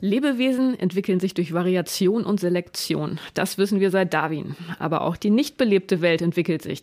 Lebewesen 0.00 0.78
entwickeln 0.78 1.20
sich 1.20 1.34
durch 1.34 1.52
Variation 1.52 2.24
und 2.24 2.40
Selektion. 2.40 3.18
Das 3.34 3.58
wissen 3.58 3.80
wir 3.80 3.90
seit 3.90 4.14
Darwin. 4.14 4.54
Aber 4.78 5.02
auch 5.02 5.16
die 5.16 5.30
nicht 5.30 5.56
belebte 5.56 6.00
Welt 6.00 6.22
entwickelt 6.22 6.62
sich. 6.62 6.82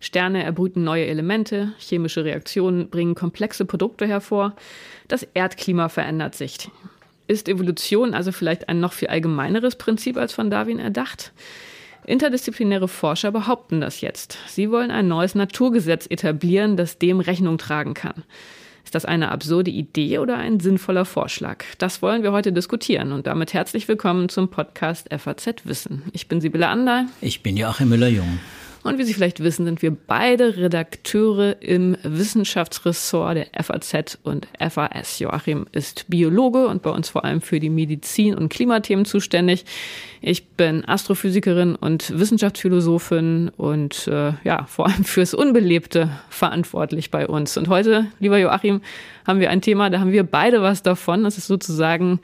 Sterne 0.00 0.42
erbrüten 0.42 0.84
neue 0.84 1.06
Elemente, 1.06 1.72
chemische 1.78 2.24
Reaktionen 2.24 2.88
bringen 2.90 3.14
komplexe 3.14 3.64
Produkte 3.64 4.06
hervor, 4.06 4.54
das 5.08 5.26
Erdklima 5.34 5.88
verändert 5.88 6.34
sich. 6.34 6.70
Ist 7.28 7.48
Evolution 7.48 8.14
also 8.14 8.30
vielleicht 8.32 8.68
ein 8.68 8.80
noch 8.80 8.92
viel 8.92 9.08
allgemeineres 9.08 9.76
Prinzip 9.76 10.16
als 10.16 10.32
von 10.32 10.50
Darwin 10.50 10.78
erdacht? 10.78 11.32
Interdisziplinäre 12.06 12.88
Forscher 12.88 13.32
behaupten 13.32 13.80
das 13.80 14.00
jetzt. 14.00 14.38
Sie 14.46 14.70
wollen 14.70 14.92
ein 14.92 15.08
neues 15.08 15.34
Naturgesetz 15.34 16.06
etablieren, 16.06 16.76
das 16.76 16.98
dem 16.98 17.18
Rechnung 17.20 17.58
tragen 17.58 17.94
kann. 17.94 18.22
Das 18.96 19.04
eine 19.04 19.30
absurde 19.30 19.70
Idee 19.70 20.20
oder 20.20 20.38
ein 20.38 20.58
sinnvoller 20.58 21.04
Vorschlag? 21.04 21.64
Das 21.76 22.00
wollen 22.00 22.22
wir 22.22 22.32
heute 22.32 22.50
diskutieren 22.50 23.12
und 23.12 23.26
damit 23.26 23.52
herzlich 23.52 23.88
willkommen 23.88 24.30
zum 24.30 24.48
Podcast 24.48 25.08
FAZ 25.14 25.48
Wissen. 25.64 26.04
Ich 26.14 26.28
bin 26.28 26.40
Sibylle 26.40 26.68
Ander. 26.68 27.04
Ich 27.20 27.42
bin 27.42 27.58
Joachim 27.58 27.90
Müller-Jung. 27.90 28.38
Und 28.86 28.98
wie 28.98 29.04
Sie 29.04 29.14
vielleicht 29.14 29.42
wissen, 29.42 29.64
sind 29.64 29.82
wir 29.82 29.90
beide 29.90 30.56
Redakteure 30.56 31.60
im 31.60 31.96
Wissenschaftsressort 32.02 33.36
der 33.36 33.46
FAZ 33.64 34.18
und 34.22 34.46
FAS. 34.58 35.18
Joachim 35.18 35.66
ist 35.72 36.06
Biologe 36.08 36.68
und 36.68 36.82
bei 36.82 36.90
uns 36.90 37.08
vor 37.08 37.24
allem 37.24 37.40
für 37.40 37.58
die 37.58 37.68
Medizin- 37.68 38.36
und 38.36 38.48
Klimathemen 38.48 39.04
zuständig. 39.04 39.64
Ich 40.20 40.46
bin 40.48 40.84
Astrophysikerin 40.88 41.74
und 41.74 42.18
Wissenschaftsphilosophin 42.18 43.50
und 43.56 44.06
äh, 44.06 44.32
ja, 44.44 44.66
vor 44.66 44.86
allem 44.86 45.04
fürs 45.04 45.34
Unbelebte 45.34 46.10
verantwortlich 46.28 47.10
bei 47.10 47.26
uns. 47.26 47.56
Und 47.56 47.68
heute, 47.68 48.06
lieber 48.20 48.38
Joachim, 48.38 48.82
haben 49.26 49.40
wir 49.40 49.50
ein 49.50 49.62
Thema, 49.62 49.90
da 49.90 49.98
haben 49.98 50.12
wir 50.12 50.24
beide 50.24 50.62
was 50.62 50.82
davon. 50.82 51.24
Das 51.24 51.38
ist 51.38 51.48
sozusagen 51.48 52.20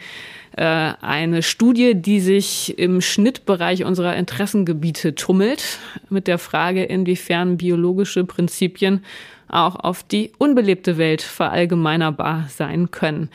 äh, 0.57 0.93
eine 1.01 1.43
Studie, 1.43 1.95
die 1.95 2.21
sich 2.21 2.79
im 2.79 3.01
Schnittbereich 3.01 3.85
unserer 3.85 4.17
Interessengebiete 4.17 5.15
tummelt, 5.15 5.79
mit 6.11 6.27
der 6.27 6.39
Frage, 6.39 6.85
inwiefern 6.85 7.57
biologische 7.57 8.25
Prinzipien 8.25 9.05
auch 9.49 9.77
auf 9.77 10.03
die 10.03 10.33
unbelebte 10.39 10.99
Welt 10.99 11.23
verallgemeinerbar 11.23 12.47
sein 12.49 12.91
können. 12.91 13.29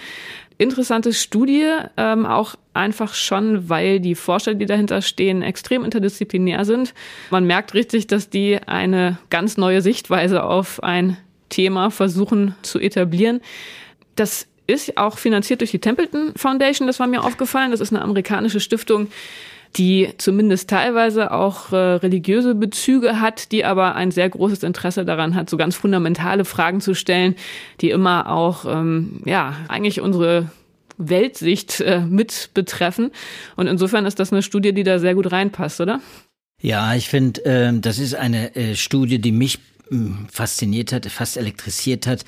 Interessante 0.60 1.14
Studie, 1.14 1.68
ähm, 1.98 2.26
auch 2.26 2.56
einfach 2.74 3.14
schon, 3.14 3.70
weil 3.70 4.00
die 4.00 4.16
Forscher, 4.16 4.56
die 4.56 4.66
dahinter 4.66 5.04
stehen, 5.04 5.44
extrem 5.44 5.84
interdisziplinär 5.84 6.66
sind. 6.66 6.96
Man 7.30 7.46
merkt 7.46 7.76
richtig, 7.76 8.08
dass 8.08 8.32
die 8.32 8.58
eine 8.66 9.20
ganz 9.30 9.58
neue 9.58 9.82
Sichtweise 9.82 10.44
auf 10.44 10.82
ein 10.82 11.18
Thema 11.50 11.92
versuchen 11.92 12.56
zu 12.64 12.80
etablieren. 12.80 13.42
Das 14.16 14.48
ist 14.68 14.98
auch 14.98 15.18
finanziert 15.18 15.62
durch 15.62 15.72
die 15.72 15.80
Templeton 15.80 16.34
Foundation, 16.36 16.88
das 16.88 17.00
war 17.00 17.08
mir 17.08 17.24
aufgefallen. 17.24 17.72
Das 17.72 17.80
ist 17.80 17.92
eine 17.92 18.02
amerikanische 18.02 18.60
Stiftung, 18.60 19.08
die 19.76 20.10
zumindest 20.18 20.70
teilweise 20.70 21.32
auch 21.32 21.72
äh, 21.72 21.76
religiöse 21.76 22.56
Bezüge 22.56 23.20
hat, 23.20 23.52
die 23.52 23.66
aber 23.66 23.96
ein 23.96 24.12
sehr 24.12 24.30
großes 24.30 24.64
Interesse 24.64 25.06
daran 25.06 25.36
hat, 25.36 25.50
so 25.50 25.58
ganz 25.58 25.76
fundamentale 25.76 26.46
Fragen 26.46 26.82
zu 26.82 26.94
stellen, 26.94 27.36
die 27.82 27.90
immer 27.90 28.30
auch, 28.30 28.66
ähm, 28.66 29.22
ja, 29.26 29.56
eigentlich 29.68 30.02
unsere 30.02 30.52
Weltsicht 30.98 31.80
äh, 31.82 32.02
mit 32.02 32.50
betreffen. 32.54 33.12
Und 33.56 33.68
insofern 33.68 34.06
ist 34.06 34.20
das 34.20 34.32
eine 34.32 34.42
Studie, 34.42 34.74
die 34.74 34.84
da 34.84 35.00
sehr 35.00 35.16
gut 35.16 35.32
reinpasst, 35.32 35.80
oder? 35.80 36.02
Ja, 36.62 36.96
ich 36.96 37.08
finde, 37.08 37.46
äh, 37.46 37.72
das 37.80 38.00
ist 38.00 38.16
eine 38.16 38.56
äh, 38.56 38.76
Studie, 38.76 39.20
die 39.20 39.32
mich 39.32 39.60
mh, 39.90 40.28
fasziniert 40.32 40.92
hat, 40.92 41.06
fast 41.06 41.38
elektrisiert 41.38 42.08
hat 42.08 42.26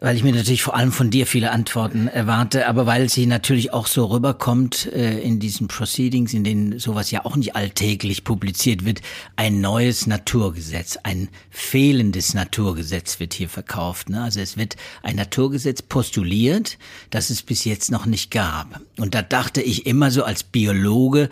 weil 0.00 0.16
ich 0.16 0.22
mir 0.22 0.32
natürlich 0.32 0.62
vor 0.62 0.76
allem 0.76 0.92
von 0.92 1.10
dir 1.10 1.26
viele 1.26 1.50
Antworten 1.50 2.06
erwarte, 2.06 2.68
aber 2.68 2.86
weil 2.86 3.08
sie 3.08 3.26
natürlich 3.26 3.72
auch 3.72 3.86
so 3.86 4.06
rüberkommt 4.06 4.86
äh, 4.92 5.18
in 5.18 5.40
diesen 5.40 5.66
Proceedings, 5.66 6.34
in 6.34 6.44
denen 6.44 6.78
sowas 6.78 7.10
ja 7.10 7.24
auch 7.24 7.34
nicht 7.34 7.56
alltäglich 7.56 8.22
publiziert 8.22 8.84
wird, 8.84 9.00
ein 9.34 9.60
neues 9.60 10.06
Naturgesetz, 10.06 10.98
ein 11.02 11.28
fehlendes 11.50 12.34
Naturgesetz 12.34 13.18
wird 13.18 13.34
hier 13.34 13.48
verkauft. 13.48 14.08
Ne? 14.08 14.22
Also 14.22 14.40
es 14.40 14.56
wird 14.56 14.76
ein 15.02 15.16
Naturgesetz 15.16 15.82
postuliert, 15.82 16.78
das 17.10 17.30
es 17.30 17.42
bis 17.42 17.64
jetzt 17.64 17.90
noch 17.90 18.06
nicht 18.06 18.30
gab. 18.30 18.80
Und 18.98 19.14
da 19.14 19.22
dachte 19.22 19.62
ich 19.62 19.86
immer 19.86 20.10
so 20.10 20.22
als 20.22 20.44
Biologe, 20.44 21.28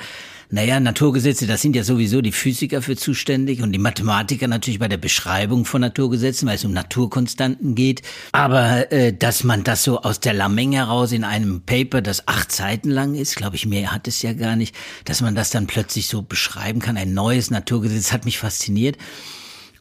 naja, 0.48 0.78
Naturgesetze, 0.78 1.46
das 1.46 1.62
sind 1.62 1.74
ja 1.74 1.82
sowieso 1.82 2.20
die 2.20 2.32
Physiker 2.32 2.80
für 2.80 2.96
zuständig 2.96 3.62
und 3.62 3.72
die 3.72 3.78
Mathematiker 3.78 4.46
natürlich 4.46 4.78
bei 4.78 4.86
der 4.86 4.96
Beschreibung 4.96 5.64
von 5.64 5.80
Naturgesetzen, 5.80 6.46
weil 6.46 6.54
es 6.54 6.64
um 6.64 6.72
Naturkonstanten 6.72 7.74
geht. 7.74 8.02
Aber 8.30 8.92
äh, 8.92 9.12
dass 9.12 9.42
man 9.42 9.64
das 9.64 9.82
so 9.82 10.02
aus 10.02 10.20
der 10.20 10.34
Lameng 10.34 10.72
heraus 10.72 11.10
in 11.10 11.24
einem 11.24 11.62
Paper, 11.62 12.00
das 12.00 12.28
acht 12.28 12.52
Seiten 12.52 12.90
lang 12.90 13.16
ist, 13.16 13.34
glaube 13.34 13.56
ich, 13.56 13.66
mehr 13.66 13.92
hat 13.92 14.06
es 14.06 14.22
ja 14.22 14.32
gar 14.34 14.54
nicht, 14.54 14.74
dass 15.04 15.20
man 15.20 15.34
das 15.34 15.50
dann 15.50 15.66
plötzlich 15.66 16.06
so 16.06 16.22
beschreiben 16.22 16.80
kann, 16.80 16.96
ein 16.96 17.12
neues 17.12 17.50
Naturgesetz, 17.50 18.12
hat 18.12 18.24
mich 18.24 18.38
fasziniert. 18.38 18.96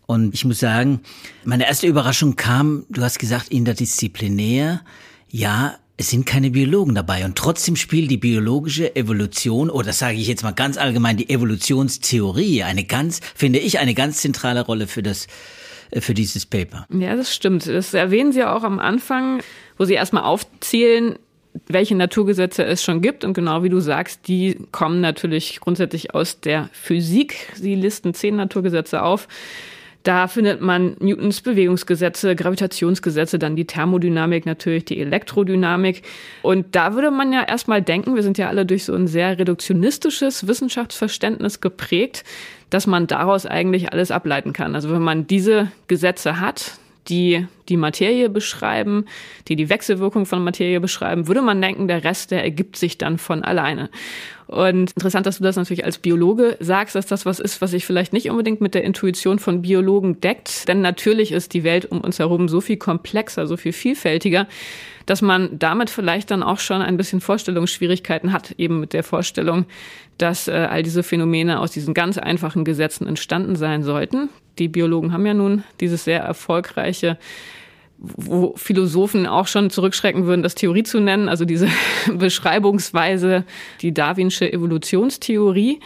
Und 0.07 0.33
ich 0.33 0.45
muss 0.45 0.59
sagen, 0.59 1.01
meine 1.43 1.67
erste 1.67 1.87
Überraschung 1.87 2.35
kam, 2.35 2.85
du 2.89 3.03
hast 3.03 3.19
gesagt, 3.19 3.49
interdisziplinär. 3.49 4.81
Ja, 5.29 5.77
es 5.97 6.09
sind 6.09 6.25
keine 6.25 6.51
Biologen 6.51 6.93
dabei 6.93 7.23
und 7.23 7.37
trotzdem 7.37 7.75
spielt 7.75 8.11
die 8.11 8.17
biologische 8.17 8.95
Evolution, 8.95 9.69
oder 9.69 9.93
sage 9.93 10.17
ich 10.17 10.27
jetzt 10.27 10.43
mal 10.43 10.51
ganz 10.51 10.77
allgemein, 10.77 11.17
die 11.17 11.29
Evolutionstheorie 11.29 12.63
eine 12.63 12.83
ganz, 12.83 13.21
finde 13.33 13.59
ich, 13.59 13.79
eine 13.79 13.93
ganz 13.93 14.17
zentrale 14.17 14.61
Rolle 14.61 14.87
für 14.87 15.03
das, 15.03 15.27
äh, 15.91 16.01
für 16.01 16.13
dieses 16.13 16.45
Paper. 16.45 16.85
Ja, 16.89 17.15
das 17.15 17.33
stimmt. 17.33 17.67
Das 17.67 17.93
erwähnen 17.93 18.33
Sie 18.33 18.39
ja 18.39 18.53
auch 18.53 18.63
am 18.63 18.79
Anfang, 18.79 19.41
wo 19.77 19.85
Sie 19.85 19.93
erstmal 19.93 20.23
aufzählen, 20.23 21.17
welche 21.67 21.95
Naturgesetze 21.95 22.65
es 22.65 22.83
schon 22.83 23.01
gibt. 23.01 23.23
Und 23.23 23.33
genau 23.33 23.63
wie 23.63 23.69
du 23.69 23.79
sagst, 23.79 24.27
die 24.27 24.57
kommen 24.71 24.99
natürlich 24.99 25.61
grundsätzlich 25.61 26.13
aus 26.13 26.41
der 26.41 26.69
Physik. 26.73 27.53
Sie 27.55 27.75
listen 27.75 28.13
zehn 28.13 28.35
Naturgesetze 28.35 29.01
auf 29.01 29.29
da 30.05 30.27
findet 30.27 30.61
man 30.61 30.95
Newtons 30.99 31.41
Bewegungsgesetze, 31.41 32.35
Gravitationsgesetze, 32.35 33.39
dann 33.39 33.55
die 33.55 33.65
Thermodynamik 33.65 34.45
natürlich, 34.45 34.85
die 34.85 34.99
Elektrodynamik. 34.99 36.03
Und 36.43 36.75
da 36.75 36.93
würde 36.93 37.09
man 37.09 37.33
ja 37.33 37.41
erstmal 37.43 37.81
denken, 37.81 38.15
wir 38.15 38.21
sind 38.21 38.37
ja 38.37 38.47
alle 38.47 38.67
durch 38.67 38.85
so 38.85 38.93
ein 38.93 39.07
sehr 39.07 39.39
reduktionistisches 39.39 40.47
Wissenschaftsverständnis 40.47 41.59
geprägt, 41.59 42.23
dass 42.69 42.85
man 42.85 43.07
daraus 43.07 43.47
eigentlich 43.47 43.91
alles 43.93 44.11
ableiten 44.11 44.53
kann. 44.53 44.75
Also 44.75 44.91
wenn 44.91 45.01
man 45.01 45.25
diese 45.25 45.71
Gesetze 45.87 46.39
hat, 46.39 46.77
die 47.07 47.47
die 47.69 47.77
Materie 47.77 48.29
beschreiben, 48.29 49.05
die 49.47 49.55
die 49.55 49.69
Wechselwirkung 49.69 50.25
von 50.25 50.43
Materie 50.43 50.79
beschreiben, 50.79 51.27
würde 51.27 51.41
man 51.41 51.61
denken, 51.61 51.87
der 51.87 52.03
Rest, 52.03 52.31
der 52.31 52.43
ergibt 52.43 52.77
sich 52.77 52.97
dann 52.97 53.17
von 53.17 53.43
alleine. 53.43 53.89
Und 54.47 54.91
interessant, 54.91 55.25
dass 55.25 55.39
du 55.39 55.43
das 55.43 55.55
natürlich 55.55 55.85
als 55.85 55.97
Biologe 55.97 56.57
sagst, 56.59 56.95
dass 56.95 57.07
das 57.07 57.25
was 57.25 57.39
ist, 57.39 57.61
was 57.61 57.71
sich 57.71 57.85
vielleicht 57.85 58.13
nicht 58.13 58.29
unbedingt 58.29 58.61
mit 58.61 58.75
der 58.75 58.83
Intuition 58.83 59.39
von 59.39 59.63
Biologen 59.63 60.21
deckt. 60.21 60.67
Denn 60.67 60.81
natürlich 60.81 61.31
ist 61.31 61.53
die 61.53 61.63
Welt 61.63 61.91
um 61.91 62.01
uns 62.01 62.19
herum 62.19 62.47
so 62.47 62.61
viel 62.61 62.77
komplexer, 62.77 63.47
so 63.47 63.57
viel 63.57 63.73
vielfältiger, 63.73 64.47
dass 65.05 65.21
man 65.21 65.59
damit 65.59 65.89
vielleicht 65.89 66.31
dann 66.31 66.43
auch 66.43 66.59
schon 66.59 66.81
ein 66.81 66.97
bisschen 66.97 67.21
Vorstellungsschwierigkeiten 67.21 68.31
hat, 68.31 68.51
eben 68.57 68.79
mit 68.79 68.93
der 68.93 69.03
Vorstellung, 69.03 69.65
dass 70.17 70.47
äh, 70.47 70.67
all 70.69 70.83
diese 70.83 71.03
Phänomene 71.03 71.59
aus 71.59 71.71
diesen 71.71 71.93
ganz 71.93 72.17
einfachen 72.17 72.65
Gesetzen 72.65 73.07
entstanden 73.07 73.55
sein 73.55 73.83
sollten. 73.83 74.29
Die 74.57 74.67
Biologen 74.67 75.11
haben 75.11 75.25
ja 75.25 75.33
nun 75.33 75.63
dieses 75.79 76.05
sehr 76.05 76.21
erfolgreiche 76.21 77.17
wo 77.97 78.53
Philosophen 78.57 79.25
auch 79.25 79.47
schon 79.47 79.69
zurückschrecken 79.69 80.25
würden, 80.25 80.43
das 80.43 80.55
Theorie 80.55 80.83
zu 80.83 80.99
nennen, 80.99 81.29
also 81.29 81.45
diese 81.45 81.69
Beschreibungsweise, 82.13 83.45
die 83.81 83.93
Darwinsche 83.93 84.51
Evolutionstheorie. 84.51 85.79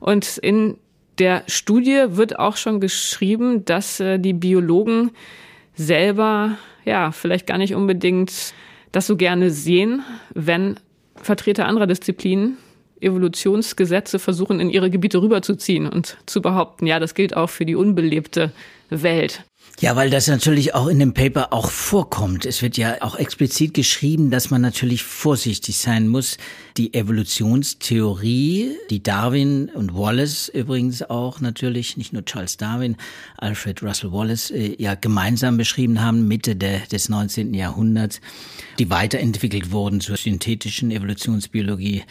Und 0.00 0.38
in 0.38 0.78
der 1.18 1.42
Studie 1.46 2.04
wird 2.08 2.38
auch 2.38 2.56
schon 2.56 2.80
geschrieben, 2.80 3.64
dass 3.64 4.00
äh, 4.00 4.18
die 4.18 4.32
Biologen 4.32 5.10
selber 5.74 6.56
ja 6.84 7.12
vielleicht 7.12 7.46
gar 7.46 7.58
nicht 7.58 7.74
unbedingt 7.74 8.54
das 8.92 9.06
so 9.06 9.16
gerne 9.16 9.50
sehen, 9.50 10.02
wenn 10.34 10.78
Vertreter 11.16 11.66
anderer 11.66 11.86
Disziplinen 11.86 12.56
Evolutionsgesetze 13.00 14.18
versuchen, 14.18 14.60
in 14.60 14.70
ihre 14.70 14.90
Gebiete 14.90 15.22
rüberzuziehen 15.22 15.88
und 15.88 16.18
zu 16.26 16.42
behaupten, 16.42 16.86
ja, 16.86 16.98
das 16.98 17.14
gilt 17.14 17.36
auch 17.36 17.48
für 17.48 17.64
die 17.64 17.74
unbelebte 17.74 18.52
Welt. 18.90 19.44
Ja, 19.80 19.96
weil 19.96 20.10
das 20.10 20.26
natürlich 20.26 20.74
auch 20.74 20.88
in 20.88 20.98
dem 20.98 21.14
Paper 21.14 21.54
auch 21.54 21.70
vorkommt. 21.70 22.44
Es 22.44 22.60
wird 22.60 22.76
ja 22.76 22.96
auch 23.00 23.16
explizit 23.16 23.72
geschrieben, 23.72 24.30
dass 24.30 24.50
man 24.50 24.60
natürlich 24.60 25.02
vorsichtig 25.04 25.78
sein 25.78 26.06
muss. 26.06 26.36
Die 26.76 26.92
Evolutionstheorie, 26.92 28.76
die 28.90 29.02
Darwin 29.02 29.70
und 29.70 29.94
Wallace 29.94 30.48
übrigens 30.48 31.02
auch 31.02 31.40
natürlich, 31.40 31.96
nicht 31.96 32.12
nur 32.12 32.26
Charles 32.26 32.58
Darwin, 32.58 32.96
Alfred 33.38 33.82
Russell 33.82 34.12
Wallace 34.12 34.50
äh, 34.50 34.76
ja 34.78 34.96
gemeinsam 34.96 35.56
beschrieben 35.56 36.02
haben, 36.02 36.28
Mitte 36.28 36.56
der, 36.56 36.80
des 36.80 37.08
19. 37.08 37.54
Jahrhunderts, 37.54 38.20
die 38.78 38.90
weiterentwickelt 38.90 39.72
wurden 39.72 40.02
zur 40.02 40.18
synthetischen 40.18 40.90
Evolutionsbiologie 40.90 42.02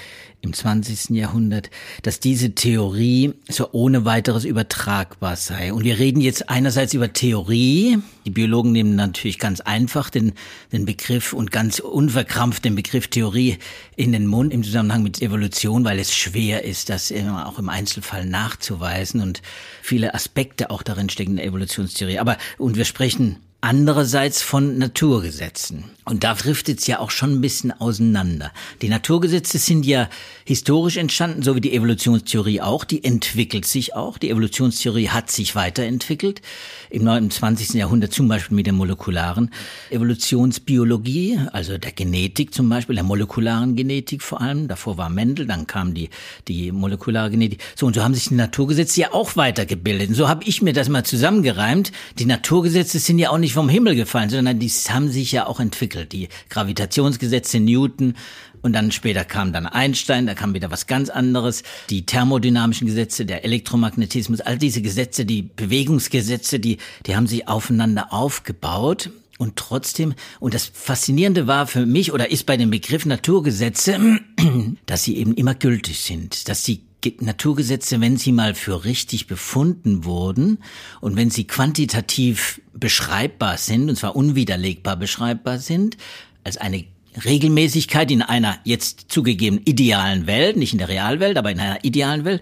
im 0.41 0.53
20. 0.53 1.09
Jahrhundert, 1.17 1.69
dass 2.01 2.19
diese 2.19 2.55
Theorie 2.55 3.33
so 3.49 3.69
ohne 3.73 4.05
weiteres 4.05 4.45
übertragbar 4.45 5.35
sei. 5.35 5.73
Und 5.73 5.83
wir 5.83 5.99
reden 5.99 6.21
jetzt 6.21 6.49
einerseits 6.49 6.93
über 6.93 7.11
Theorie, 7.11 7.38
Theorie. 7.39 7.99
Die 8.25 8.31
Biologen 8.31 8.73
nehmen 8.73 8.95
natürlich 8.95 9.39
ganz 9.39 9.61
einfach 9.61 10.09
den, 10.09 10.33
den 10.73 10.85
Begriff 10.85 11.31
und 11.31 11.51
ganz 11.51 11.79
unverkrampft 11.79 12.65
den 12.65 12.75
Begriff 12.75 13.07
Theorie 13.07 13.57
in 13.95 14.11
den 14.11 14.27
Mund 14.27 14.53
im 14.53 14.61
Zusammenhang 14.61 15.03
mit 15.03 15.21
Evolution, 15.21 15.85
weil 15.85 15.99
es 15.99 16.13
schwer 16.13 16.65
ist, 16.65 16.89
das 16.89 17.13
auch 17.13 17.57
im 17.57 17.69
Einzelfall 17.69 18.25
nachzuweisen 18.25 19.21
und 19.21 19.41
viele 19.81 20.13
Aspekte 20.13 20.69
auch 20.69 20.83
darin 20.83 21.09
stecken 21.09 21.31
in 21.31 21.37
der 21.37 21.45
Evolutionstheorie. 21.45 22.19
Aber, 22.19 22.37
und 22.57 22.75
wir 22.75 22.85
sprechen 22.85 23.37
andererseits 23.61 24.41
von 24.41 24.77
Naturgesetzen. 24.77 25.85
Und 26.05 26.23
da 26.23 26.33
driftet 26.33 26.79
es 26.79 26.87
ja 26.87 26.99
auch 26.99 27.11
schon 27.11 27.33
ein 27.33 27.41
bisschen 27.41 27.71
auseinander. 27.71 28.51
Die 28.81 28.89
Naturgesetze 28.89 29.59
sind 29.59 29.85
ja 29.85 30.09
historisch 30.43 30.97
entstanden, 30.97 31.43
so 31.43 31.55
wie 31.55 31.61
die 31.61 31.73
Evolutionstheorie 31.73 32.61
auch. 32.61 32.83
Die 32.83 33.03
entwickelt 33.03 33.65
sich 33.65 33.95
auch. 33.95 34.17
Die 34.17 34.31
Evolutionstheorie 34.31 35.09
hat 35.09 35.29
sich 35.29 35.53
weiterentwickelt. 35.53 36.41
Im 36.89 37.29
20. 37.29 37.73
Jahrhundert 37.75 38.11
zum 38.11 38.27
Beispiel 38.27 38.55
mit 38.55 38.65
der 38.65 38.73
molekularen 38.73 39.51
Evolutionsbiologie, 39.91 41.39
also 41.51 41.77
der 41.77 41.91
Genetik 41.91 42.55
zum 42.55 42.69
Beispiel, 42.69 42.95
der 42.95 43.03
molekularen 43.03 43.75
Genetik 43.75 44.23
vor 44.23 44.41
allem. 44.41 44.67
Davor 44.67 44.97
war 44.97 45.09
Mendel, 45.09 45.45
dann 45.45 45.67
kam 45.67 45.93
die, 45.93 46.09
die 46.47 46.71
molekulare 46.71 47.29
Genetik. 47.29 47.61
So, 47.75 47.85
und 47.85 47.93
so 47.93 48.01
haben 48.01 48.15
sich 48.15 48.29
die 48.29 48.35
Naturgesetze 48.35 49.01
ja 49.01 49.13
auch 49.13 49.35
weitergebildet. 49.35 50.09
Und 50.09 50.15
so 50.15 50.27
habe 50.27 50.43
ich 50.45 50.63
mir 50.63 50.73
das 50.73 50.89
mal 50.89 51.03
zusammengereimt. 51.03 51.91
Die 52.17 52.25
Naturgesetze 52.25 52.97
sind 52.97 53.19
ja 53.19 53.29
auch 53.29 53.37
nicht 53.37 53.48
nicht 53.49 53.55
vom 53.55 53.67
Himmel 53.67 53.95
gefallen, 53.95 54.29
sondern 54.29 54.59
die 54.59 54.69
haben 54.69 55.09
sich 55.09 55.31
ja 55.31 55.47
auch 55.47 55.59
entwickelt. 55.59 56.11
Die 56.11 56.29
Gravitationsgesetze 56.49 57.59
Newton 57.59 58.13
und 58.61 58.73
dann 58.73 58.91
später 58.91 59.25
kam 59.25 59.53
dann 59.53 59.65
Einstein, 59.65 60.27
da 60.27 60.35
kam 60.35 60.53
wieder 60.53 60.69
was 60.69 60.85
ganz 60.85 61.09
anderes. 61.09 61.63
Die 61.89 62.05
thermodynamischen 62.05 62.85
Gesetze, 62.85 63.25
der 63.25 63.43
Elektromagnetismus, 63.45 64.41
all 64.41 64.59
diese 64.59 64.83
Gesetze, 64.83 65.25
die 65.25 65.41
Bewegungsgesetze, 65.41 66.59
die, 66.59 66.77
die 67.07 67.15
haben 67.15 67.25
sich 67.25 67.47
aufeinander 67.47 68.13
aufgebaut. 68.13 69.09
Und 69.39 69.55
trotzdem, 69.55 70.13
und 70.39 70.53
das 70.53 70.65
Faszinierende 70.71 71.47
war 71.47 71.65
für 71.65 71.87
mich 71.87 72.13
oder 72.13 72.29
ist 72.29 72.45
bei 72.45 72.55
dem 72.55 72.69
Begriff 72.69 73.07
Naturgesetze, 73.07 74.19
dass 74.85 75.03
sie 75.03 75.17
eben 75.17 75.33
immer 75.33 75.55
gültig 75.55 76.01
sind, 76.01 76.49
dass 76.49 76.63
sie 76.63 76.81
Naturgesetze, 77.19 78.01
wenn 78.01 78.17
sie 78.17 78.31
mal 78.31 78.53
für 78.55 78.83
richtig 78.83 79.27
befunden 79.27 80.03
wurden 80.03 80.59
und 81.01 81.15
wenn 81.15 81.29
sie 81.29 81.47
quantitativ 81.47 82.61
beschreibbar 82.73 83.57
sind, 83.57 83.89
und 83.89 83.95
zwar 83.95 84.15
unwiderlegbar 84.15 84.95
beschreibbar 84.95 85.59
sind, 85.59 85.97
als 86.43 86.57
eine 86.57 86.85
Regelmäßigkeit 87.25 88.11
in 88.11 88.21
einer 88.21 88.57
jetzt 88.63 89.05
zugegeben 89.09 89.61
idealen 89.65 90.27
Welt, 90.27 90.57
nicht 90.57 90.73
in 90.73 90.79
der 90.79 90.89
Realwelt, 90.89 91.37
aber 91.37 91.51
in 91.51 91.59
einer 91.59 91.83
idealen 91.83 92.25
Welt, 92.25 92.41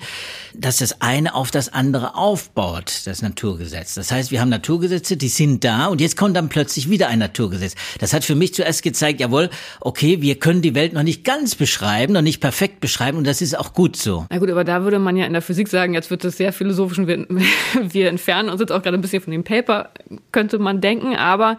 dass 0.53 0.77
das 0.77 1.01
eine 1.01 1.35
auf 1.35 1.51
das 1.51 1.73
andere 1.73 2.15
aufbaut, 2.15 3.01
das 3.05 3.21
Naturgesetz. 3.21 3.95
Das 3.95 4.11
heißt, 4.11 4.31
wir 4.31 4.41
haben 4.41 4.49
Naturgesetze, 4.49 5.17
die 5.17 5.29
sind 5.29 5.63
da 5.63 5.87
und 5.87 6.01
jetzt 6.01 6.17
kommt 6.17 6.35
dann 6.35 6.49
plötzlich 6.49 6.89
wieder 6.89 7.07
ein 7.07 7.19
Naturgesetz. 7.19 7.75
Das 7.99 8.13
hat 8.13 8.23
für 8.23 8.35
mich 8.35 8.53
zuerst 8.53 8.83
gezeigt, 8.83 9.19
jawohl, 9.19 9.49
okay, 9.79 10.21
wir 10.21 10.35
können 10.35 10.61
die 10.61 10.75
Welt 10.75 10.93
noch 10.93 11.03
nicht 11.03 11.23
ganz 11.23 11.55
beschreiben, 11.55 12.13
noch 12.13 12.21
nicht 12.21 12.41
perfekt 12.41 12.79
beschreiben 12.79 13.17
und 13.17 13.25
das 13.25 13.41
ist 13.41 13.57
auch 13.57 13.73
gut 13.73 13.95
so. 13.95 14.25
Na 14.29 14.37
gut, 14.37 14.49
aber 14.49 14.63
da 14.63 14.83
würde 14.83 14.99
man 14.99 15.15
ja 15.15 15.25
in 15.25 15.33
der 15.33 15.41
Physik 15.41 15.67
sagen, 15.67 15.93
jetzt 15.93 16.09
wird 16.09 16.25
es 16.25 16.37
sehr 16.37 16.53
philosophisch 16.53 16.99
und 16.99 17.07
wir, 17.07 17.25
wir 17.81 18.09
entfernen 18.09 18.49
uns 18.49 18.59
jetzt 18.59 18.71
auch 18.71 18.81
gerade 18.81 18.97
ein 18.97 19.01
bisschen 19.01 19.21
von 19.21 19.31
dem 19.31 19.43
Paper, 19.43 19.91
könnte 20.31 20.59
man 20.59 20.81
denken, 20.81 21.15
aber 21.15 21.57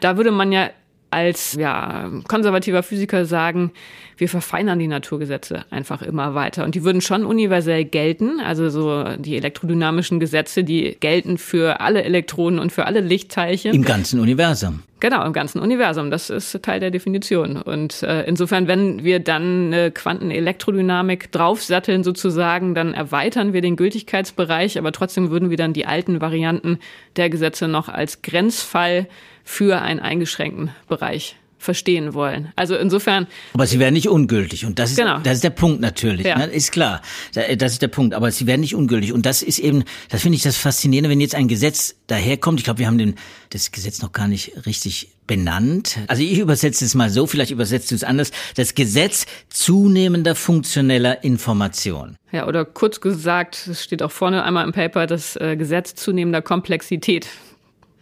da 0.00 0.16
würde 0.16 0.30
man 0.30 0.52
ja 0.52 0.70
als 1.10 1.54
ja, 1.54 2.10
konservativer 2.28 2.82
Physiker 2.82 3.24
sagen, 3.24 3.72
wir 4.16 4.28
verfeinern 4.28 4.78
die 4.78 4.86
Naturgesetze 4.86 5.64
einfach 5.70 6.02
immer 6.02 6.34
weiter. 6.34 6.64
Und 6.64 6.74
die 6.74 6.84
würden 6.84 7.00
schon 7.00 7.24
universell 7.24 7.84
gelten. 7.84 8.40
Also 8.40 8.68
so 8.70 9.04
die 9.18 9.36
elektrodynamischen 9.36 10.20
Gesetze, 10.20 10.62
die 10.62 10.96
gelten 11.00 11.38
für 11.38 11.80
alle 11.80 12.02
Elektronen 12.04 12.58
und 12.58 12.72
für 12.72 12.86
alle 12.86 13.00
Lichtteilchen. 13.00 13.74
Im 13.74 13.84
ganzen 13.84 14.20
Universum. 14.20 14.82
Genau, 15.00 15.24
im 15.24 15.32
ganzen 15.32 15.60
Universum. 15.60 16.10
Das 16.10 16.28
ist 16.28 16.62
Teil 16.62 16.78
der 16.78 16.90
Definition. 16.90 17.56
Und 17.56 18.02
äh, 18.02 18.22
insofern, 18.24 18.68
wenn 18.68 19.02
wir 19.02 19.18
dann 19.18 19.72
eine 19.72 19.90
Quantenelektrodynamik 19.90 21.32
draufsatteln 21.32 22.04
sozusagen, 22.04 22.74
dann 22.74 22.92
erweitern 22.92 23.54
wir 23.54 23.62
den 23.62 23.76
Gültigkeitsbereich, 23.76 24.78
aber 24.78 24.92
trotzdem 24.92 25.30
würden 25.30 25.48
wir 25.48 25.56
dann 25.56 25.72
die 25.72 25.86
alten 25.86 26.20
Varianten 26.20 26.78
der 27.16 27.30
Gesetze 27.30 27.66
noch 27.66 27.88
als 27.88 28.20
Grenzfall 28.20 29.08
für 29.42 29.80
einen 29.80 30.00
eingeschränkten 30.00 30.70
Bereich 30.86 31.36
verstehen 31.60 32.14
wollen. 32.14 32.52
Also 32.56 32.74
insofern. 32.74 33.26
Aber 33.52 33.66
sie 33.66 33.78
werden 33.78 33.92
nicht 33.92 34.08
ungültig 34.08 34.64
und 34.64 34.78
das 34.78 34.92
ist, 34.92 34.96
genau. 34.96 35.18
das 35.18 35.34
ist 35.34 35.44
der 35.44 35.50
Punkt 35.50 35.80
natürlich, 35.80 36.26
ja. 36.26 36.38
ne? 36.38 36.46
ist 36.46 36.72
klar. 36.72 37.02
Das 37.34 37.72
ist 37.72 37.82
der 37.82 37.88
Punkt. 37.88 38.14
Aber 38.14 38.32
sie 38.32 38.46
werden 38.46 38.62
nicht 38.62 38.74
ungültig 38.74 39.12
und 39.12 39.26
das 39.26 39.42
ist 39.42 39.58
eben, 39.58 39.84
das 40.08 40.22
finde 40.22 40.36
ich 40.36 40.42
das 40.42 40.56
Faszinierende, 40.56 41.10
wenn 41.10 41.20
jetzt 41.20 41.34
ein 41.34 41.48
Gesetz 41.48 41.96
daherkommt. 42.06 42.60
Ich 42.60 42.64
glaube, 42.64 42.78
wir 42.78 42.86
haben 42.86 42.98
den, 42.98 43.14
das 43.50 43.70
Gesetz 43.70 44.00
noch 44.00 44.12
gar 44.12 44.26
nicht 44.26 44.66
richtig 44.66 45.10
benannt. 45.26 45.98
Also 46.08 46.22
ich 46.22 46.38
übersetze 46.38 46.84
es 46.84 46.94
mal 46.94 47.10
so, 47.10 47.26
vielleicht 47.26 47.52
übersetzt 47.52 47.90
du 47.90 47.94
es 47.94 48.02
anders. 48.02 48.32
Das 48.56 48.74
Gesetz 48.74 49.26
zunehmender 49.50 50.34
funktioneller 50.34 51.22
Information. 51.22 52.16
Ja, 52.32 52.48
oder 52.48 52.64
kurz 52.64 53.00
gesagt, 53.00 53.68
es 53.68 53.84
steht 53.84 54.02
auch 54.02 54.10
vorne 54.10 54.42
einmal 54.44 54.64
im 54.64 54.72
Paper, 54.72 55.06
das 55.06 55.36
äh, 55.36 55.56
Gesetz 55.56 55.94
zunehmender 55.94 56.42
Komplexität. 56.42 57.28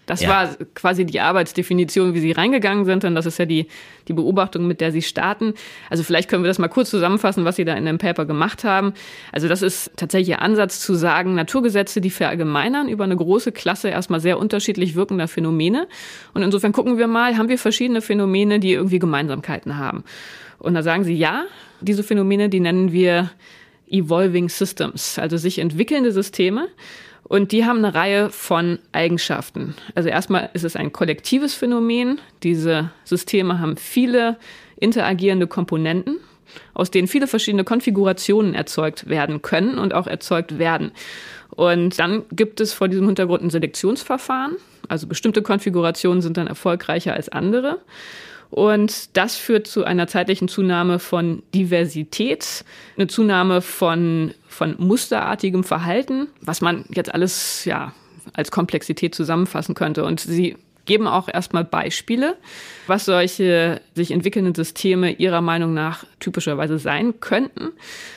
Das 0.08 0.22
ja. 0.22 0.28
war 0.28 0.48
quasi 0.74 1.04
die 1.04 1.20
Arbeitsdefinition, 1.20 2.14
wie 2.14 2.20
Sie 2.20 2.32
reingegangen 2.32 2.86
sind. 2.86 3.04
Und 3.04 3.14
das 3.14 3.26
ist 3.26 3.38
ja 3.38 3.44
die, 3.44 3.66
die 4.08 4.14
Beobachtung, 4.14 4.66
mit 4.66 4.80
der 4.80 4.90
Sie 4.90 5.02
starten. 5.02 5.52
Also 5.90 6.02
vielleicht 6.02 6.30
können 6.30 6.42
wir 6.42 6.48
das 6.48 6.58
mal 6.58 6.68
kurz 6.68 6.88
zusammenfassen, 6.88 7.44
was 7.44 7.56
Sie 7.56 7.64
da 7.66 7.74
in 7.74 7.84
dem 7.84 7.98
Paper 7.98 8.24
gemacht 8.24 8.64
haben. 8.64 8.94
Also 9.32 9.48
das 9.48 9.60
ist 9.60 9.92
tatsächlich 9.96 10.30
Ihr 10.30 10.42
Ansatz 10.42 10.80
zu 10.80 10.94
sagen, 10.94 11.34
Naturgesetze, 11.34 12.00
die 12.00 12.10
verallgemeinern 12.10 12.88
über 12.88 13.04
eine 13.04 13.16
große 13.16 13.52
Klasse 13.52 13.90
erstmal 13.90 14.20
sehr 14.20 14.38
unterschiedlich 14.38 14.94
wirkender 14.94 15.28
Phänomene. 15.28 15.86
Und 16.32 16.42
insofern 16.42 16.72
gucken 16.72 16.96
wir 16.96 17.06
mal, 17.06 17.36
haben 17.36 17.50
wir 17.50 17.58
verschiedene 17.58 18.00
Phänomene, 18.00 18.60
die 18.60 18.72
irgendwie 18.72 18.98
Gemeinsamkeiten 18.98 19.76
haben. 19.76 20.04
Und 20.58 20.72
da 20.72 20.82
sagen 20.82 21.04
Sie, 21.04 21.14
ja, 21.14 21.44
diese 21.82 22.02
Phänomene, 22.02 22.48
die 22.48 22.60
nennen 22.60 22.92
wir 22.92 23.30
Evolving 23.90 24.48
Systems, 24.48 25.18
also 25.18 25.36
sich 25.36 25.58
entwickelnde 25.58 26.12
Systeme. 26.12 26.68
Und 27.28 27.52
die 27.52 27.66
haben 27.66 27.78
eine 27.84 27.94
Reihe 27.94 28.30
von 28.30 28.78
Eigenschaften. 28.92 29.74
Also 29.94 30.08
erstmal 30.08 30.50
ist 30.54 30.64
es 30.64 30.76
ein 30.76 30.92
kollektives 30.92 31.54
Phänomen. 31.54 32.20
Diese 32.42 32.90
Systeme 33.04 33.58
haben 33.58 33.76
viele 33.76 34.38
interagierende 34.80 35.46
Komponenten, 35.46 36.18
aus 36.72 36.90
denen 36.90 37.06
viele 37.06 37.26
verschiedene 37.26 37.64
Konfigurationen 37.64 38.54
erzeugt 38.54 39.08
werden 39.08 39.42
können 39.42 39.78
und 39.78 39.92
auch 39.92 40.06
erzeugt 40.06 40.58
werden. 40.58 40.92
Und 41.50 41.98
dann 41.98 42.24
gibt 42.32 42.60
es 42.60 42.72
vor 42.72 42.88
diesem 42.88 43.06
Hintergrund 43.06 43.42
ein 43.42 43.50
Selektionsverfahren. 43.50 44.56
Also 44.88 45.06
bestimmte 45.06 45.42
Konfigurationen 45.42 46.22
sind 46.22 46.36
dann 46.36 46.46
erfolgreicher 46.46 47.12
als 47.12 47.28
andere. 47.28 47.80
Und 48.50 49.16
das 49.16 49.36
führt 49.36 49.66
zu 49.66 49.84
einer 49.84 50.06
zeitlichen 50.06 50.48
Zunahme 50.48 50.98
von 50.98 51.42
Diversität, 51.54 52.64
eine 52.96 53.06
Zunahme 53.06 53.60
von, 53.60 54.32
von 54.48 54.74
musterartigem 54.78 55.64
Verhalten, 55.64 56.28
was 56.40 56.60
man 56.60 56.84
jetzt 56.88 57.12
alles 57.12 57.64
ja 57.64 57.92
als 58.32 58.50
Komplexität 58.50 59.14
zusammenfassen 59.14 59.74
könnte. 59.74 60.04
Und 60.04 60.20
sie 60.20 60.56
geben 60.88 61.06
auch 61.06 61.28
erstmal 61.32 61.64
Beispiele, 61.64 62.36
was 62.88 63.04
solche 63.04 63.80
sich 63.94 64.10
entwickelnden 64.10 64.54
Systeme 64.56 65.12
ihrer 65.12 65.40
Meinung 65.40 65.74
nach 65.74 66.04
typischerweise 66.18 66.78
sein 66.78 67.20
könnten. 67.20 67.68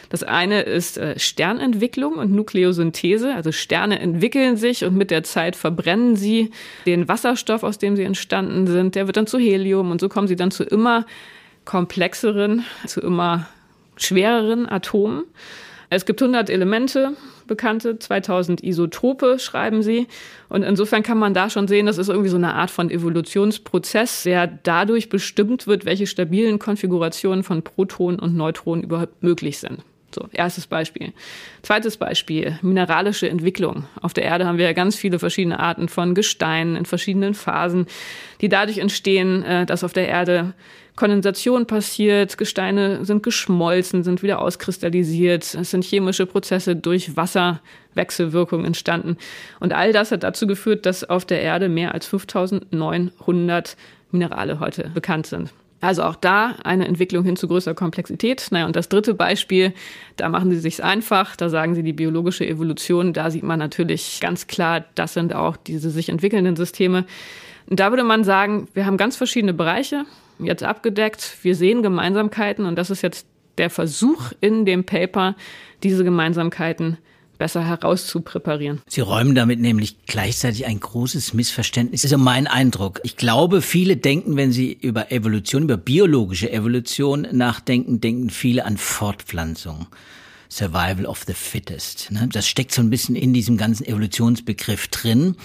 Das 0.10 0.24
eine 0.24 0.62
ist 0.62 0.98
äh, 0.98 1.20
Sternentwicklung 1.20 2.16
und 2.16 2.32
Nukleosynthese. 2.32 3.36
Also 3.36 3.51
Sterne 3.51 4.00
entwickeln 4.00 4.58
sich 4.58 4.84
und 4.84 4.96
mit 4.96 5.12
der 5.12 5.24
Zeit 5.24 5.56
verbrennen 5.56 6.16
sie 6.16 6.50
den 6.88 7.08
Wasserstoff, 7.08 7.63
aus 7.63 7.78
dem 7.78 7.96
sie 7.96 8.04
entstanden 8.04 8.66
sind. 8.66 8.96
Der 8.96 9.06
wird 9.06 9.18
dann 9.18 9.28
zu 9.28 9.38
Helium 9.38 9.92
und 9.92 10.01
so 10.01 10.10
kommen 10.10 10.28
sie 10.28 10.38
dann 10.38 10.50
zu 10.50 10.63
immer 10.63 11.06
komplexeren, 11.66 12.63
zu 12.88 13.01
immer 13.01 13.48
schwereren 13.98 14.68
Atomen. 14.68 15.25
Es 15.94 16.06
gibt 16.06 16.22
100 16.22 16.50
Elemente, 16.50 17.18
bekannte, 17.48 18.00
2000 18.00 18.64
Isotope, 18.64 19.40
schreiben 19.40 19.84
sie. 19.84 20.08
Und 20.48 20.64
insofern 20.64 21.04
kann 21.04 21.18
man 21.18 21.34
da 21.34 21.50
schon 21.50 21.68
sehen, 21.68 21.86
das 21.86 21.98
ist 21.98 22.08
irgendwie 22.08 22.30
so 22.30 22.38
eine 22.38 22.56
Art 22.56 22.72
von 22.72 22.90
Evolutionsprozess, 22.90 24.24
der 24.24 24.48
dadurch 24.48 25.10
bestimmt 25.10 25.68
wird, 25.68 25.84
welche 25.84 26.08
stabilen 26.08 26.60
Konfigurationen 26.60 27.44
von 27.44 27.62
Protonen 27.62 28.20
und 28.20 28.38
Neutronen 28.38 28.86
überhaupt 28.86 29.22
möglich 29.22 29.58
sind. 29.58 29.84
So, 30.13 30.27
erstes 30.34 30.68
Beispiel. 30.68 31.13
Zweites 31.62 31.98
Beispiel, 31.98 32.58
mineralische 32.62 33.30
Entwicklung. 33.30 33.86
Auf 34.01 34.13
der 34.13 34.25
Erde 34.25 34.46
haben 34.46 34.58
wir 34.58 34.65
ja 34.65 34.74
ganz 34.74 34.96
viele 34.96 35.20
verschiedene 35.20 35.60
Arten 35.60 35.88
von 35.88 36.15
Gesteinen 36.15 36.75
in 36.75 36.86
verschiedenen 36.86 37.34
Phasen, 37.34 37.88
die 38.41 38.50
dadurch 38.50 38.80
entstehen, 38.80 39.44
äh, 39.44 39.65
dass 39.65 39.84
auf 39.84 39.94
der 39.94 40.08
Erde 40.08 40.53
Kondensation 40.96 41.65
passiert, 41.65 42.38
Gesteine 42.38 43.06
sind 43.06 43.24
geschmolzen, 43.24 44.03
sind 44.03 44.22
wieder 44.22 44.39
auskristallisiert, 44.39 45.56
es 45.56 45.72
sind 45.72 45.86
chemische 45.86 46.25
Prozesse 46.25 46.75
durch 46.75 47.15
Wasserwechselwirkung 47.15 48.65
entstanden. 48.65 49.18
Und 49.60 49.74
all 49.74 49.94
das 49.94 50.12
hat 50.12 50.24
dazu 50.24 50.48
geführt, 50.48 50.86
dass 50.86 51.03
auf 51.03 51.25
der 51.25 51.41
Erde 51.41 51.70
mehr 51.70 51.94
als 51.94 52.06
5900 52.08 53.77
Minerale 54.12 54.60
heute 54.60 54.91
bekannt 54.94 55.27
sind. 55.27 55.53
Also 55.82 56.04
auch 56.04 56.16
da 56.16 56.56
eine 56.64 56.88
Entwicklung 56.88 57.26
hin 57.26 57.36
zu 57.36 57.48
größerer 57.48 57.74
Komplexität. 57.74 58.48
Naja, 58.52 58.68
und 58.68 58.76
das 58.76 58.88
dritte 58.88 59.16
Beispiel, 59.16 59.74
da 60.16 60.30
machen 60.30 60.52
sie 60.52 60.60
sich 60.60 60.84
einfach, 60.84 61.36
da 61.36 61.50
sagen 61.50 61.74
sie 61.74 61.82
die 61.82 61.92
biologische 61.92 62.48
Evolution, 62.48 63.14
da 63.14 63.32
sieht 63.32 63.44
man 63.44 63.58
natürlich 63.58 64.20
ganz 64.22 64.46
klar, 64.46 64.86
das 64.94 65.14
sind 65.14 65.34
auch 65.34 65.58
diese 65.58 65.90
sich 65.90 66.10
entwickelnden 66.10 66.56
Systeme. 66.56 67.06
Und 67.68 67.80
da 67.80 67.90
würde 67.92 68.04
man 68.04 68.24
sagen, 68.24 68.68
wir 68.74 68.86
haben 68.86 68.98
ganz 68.98 69.18
verschiedene 69.18 69.54
Bereiche 69.54 70.06
jetzt 70.38 70.64
abgedeckt, 70.64 71.38
wir 71.42 71.56
sehen 71.56 71.82
Gemeinsamkeiten 71.82 72.66
und 72.66 72.76
das 72.76 72.90
ist 72.90 73.02
jetzt 73.02 73.28
der 73.58 73.70
Versuch 73.70 74.32
in 74.40 74.66
dem 74.66 74.84
Paper, 74.84 75.36
diese 75.84 76.04
Gemeinsamkeiten 76.04 76.98
besser 77.42 77.66
herauszupräparieren. 77.66 78.84
Sie 78.88 79.02
räumen 79.02 79.34
damit 79.34 79.60
nämlich 79.60 80.06
gleichzeitig 80.06 80.68
ein 80.68 80.80
großes 80.80 81.34
Missverständnis. 81.34 82.04
Das 82.04 82.12
ist 82.12 82.18
mein 82.20 82.46
Eindruck. 82.46 83.00
Ich 83.04 83.18
glaube, 83.18 83.64
viele 83.64 83.98
denken, 83.98 84.36
wenn 84.36 84.52
sie 84.52 84.72
über 84.72 85.12
Evolution, 85.12 85.64
über 85.64 85.76
biologische 85.76 86.52
Evolution 86.52 87.28
nachdenken, 87.32 88.00
denken 88.00 88.30
viele 88.30 88.64
an 88.64 88.78
Fortpflanzung. 88.78 89.88
Survival 90.52 91.08
of 91.08 91.24
the 91.26 91.34
Fittest. 91.34 92.12
Ne? 92.12 92.30
Das 92.32 92.48
steckt 92.48 92.74
so 92.74 92.84
ein 92.84 92.92
bisschen 92.92 93.16
in 93.16 93.34
diesem 93.34 93.58
ganzen 93.58 93.88
Evolutionsbegriff 93.88 94.90
drin. 94.90 95.36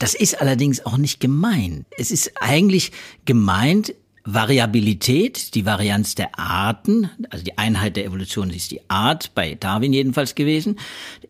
Das 0.00 0.14
ist 0.14 0.40
allerdings 0.40 0.84
auch 0.84 0.96
nicht 0.96 1.20
gemeint. 1.20 1.86
Es 1.96 2.10
ist 2.10 2.32
eigentlich 2.40 2.90
gemeint, 3.26 3.94
Variabilität, 4.26 5.54
die 5.54 5.66
Varianz 5.66 6.14
der 6.14 6.38
Arten, 6.38 7.10
also 7.28 7.44
die 7.44 7.58
Einheit 7.58 7.96
der 7.96 8.06
Evolution 8.06 8.48
ist 8.48 8.70
die 8.70 8.80
Art, 8.88 9.34
bei 9.34 9.54
Darwin 9.54 9.92
jedenfalls 9.92 10.34
gewesen, 10.34 10.78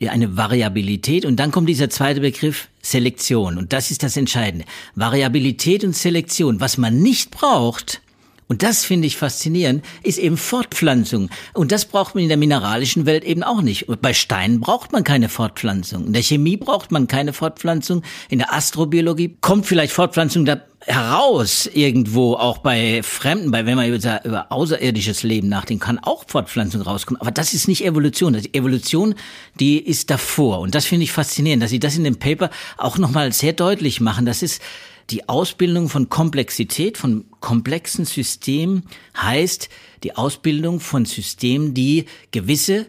eine 0.07 0.37
Variabilität 0.37 1.25
und 1.25 1.37
dann 1.37 1.51
kommt 1.51 1.69
dieser 1.69 1.91
zweite 1.91 2.21
Begriff 2.21 2.69
Selektion 2.83 3.59
und 3.59 3.73
das 3.73 3.91
ist 3.91 4.05
das 4.05 4.17
Entscheidende. 4.17 4.65
Variabilität 4.95 5.83
und 5.83 5.97
Selektion. 5.97 6.61
Was 6.61 6.79
man 6.79 7.01
nicht 7.03 7.33
braucht, 7.33 8.01
und 8.47 8.63
das 8.63 8.85
finde 8.85 9.07
ich 9.07 9.17
faszinierend, 9.17 9.85
ist 10.03 10.19
eben 10.19 10.37
Fortpflanzung. 10.37 11.31
Und 11.55 11.73
das 11.73 11.87
braucht 11.87 12.15
man 12.15 12.23
in 12.23 12.29
der 12.29 12.37
mineralischen 12.37 13.07
Welt 13.07 13.25
eben 13.25 13.43
auch 13.43 13.63
nicht. 13.63 13.87
Bei 14.03 14.13
Steinen 14.13 14.61
braucht 14.61 14.93
man 14.93 15.03
keine 15.03 15.29
Fortpflanzung. 15.29 16.07
In 16.07 16.13
der 16.13 16.23
Chemie 16.23 16.59
braucht 16.59 16.93
man 16.93 17.07
keine 17.07 17.33
Fortpflanzung. 17.33 18.03
In 18.29 18.39
der 18.39 18.53
Astrobiologie 18.53 19.37
kommt 19.41 19.67
vielleicht 19.67 19.93
Fortpflanzung 19.93 20.45
da 20.45 20.61
heraus 20.87 21.67
irgendwo 21.73 22.35
auch 22.35 22.59
bei 22.59 23.03
Fremden, 23.03 23.51
bei 23.51 23.65
wenn 23.65 23.77
man 23.77 23.89
über, 23.89 24.25
über 24.25 24.53
außerirdisches 24.53 25.23
Leben 25.23 25.49
nachdenkt, 25.49 25.83
kann 25.83 25.99
auch 25.99 26.25
Fortpflanzung 26.27 26.83
rauskommen. 26.83 27.21
Aber 27.23 27.31
das 27.31 27.55
ist 27.55 27.69
nicht 27.69 27.87
Evolution. 27.87 28.35
Die 28.35 28.53
Evolution, 28.53 29.15
die 29.59 29.79
ist 29.79 30.11
davor. 30.11 30.61
Und 30.61 30.75
das 30.75 30.85
finde 30.85 31.05
ich 31.05 31.13
faszinierend, 31.13 31.63
dass 31.63 31.71
Sie 31.71 31.81
das 31.81 31.97
in 31.97 32.05
dem 32.05 32.19
Paper 32.19 32.51
auch 32.77 32.99
nochmal 32.99 33.33
sehr 33.33 33.55
deutlich 33.55 34.03
machen. 34.03 34.27
Das 34.27 34.43
ist 34.43 34.61
die 35.11 35.29
Ausbildung 35.29 35.89
von 35.89 36.09
Komplexität, 36.09 36.99
von 36.99 37.25
komplexen 37.41 38.05
Systemen 38.05 38.85
heißt 39.17 39.69
die 40.03 40.17
Ausbildung 40.17 40.81
von 40.81 41.05
Systemen, 41.05 41.75
die 41.75 42.07
gewisse 42.31 42.87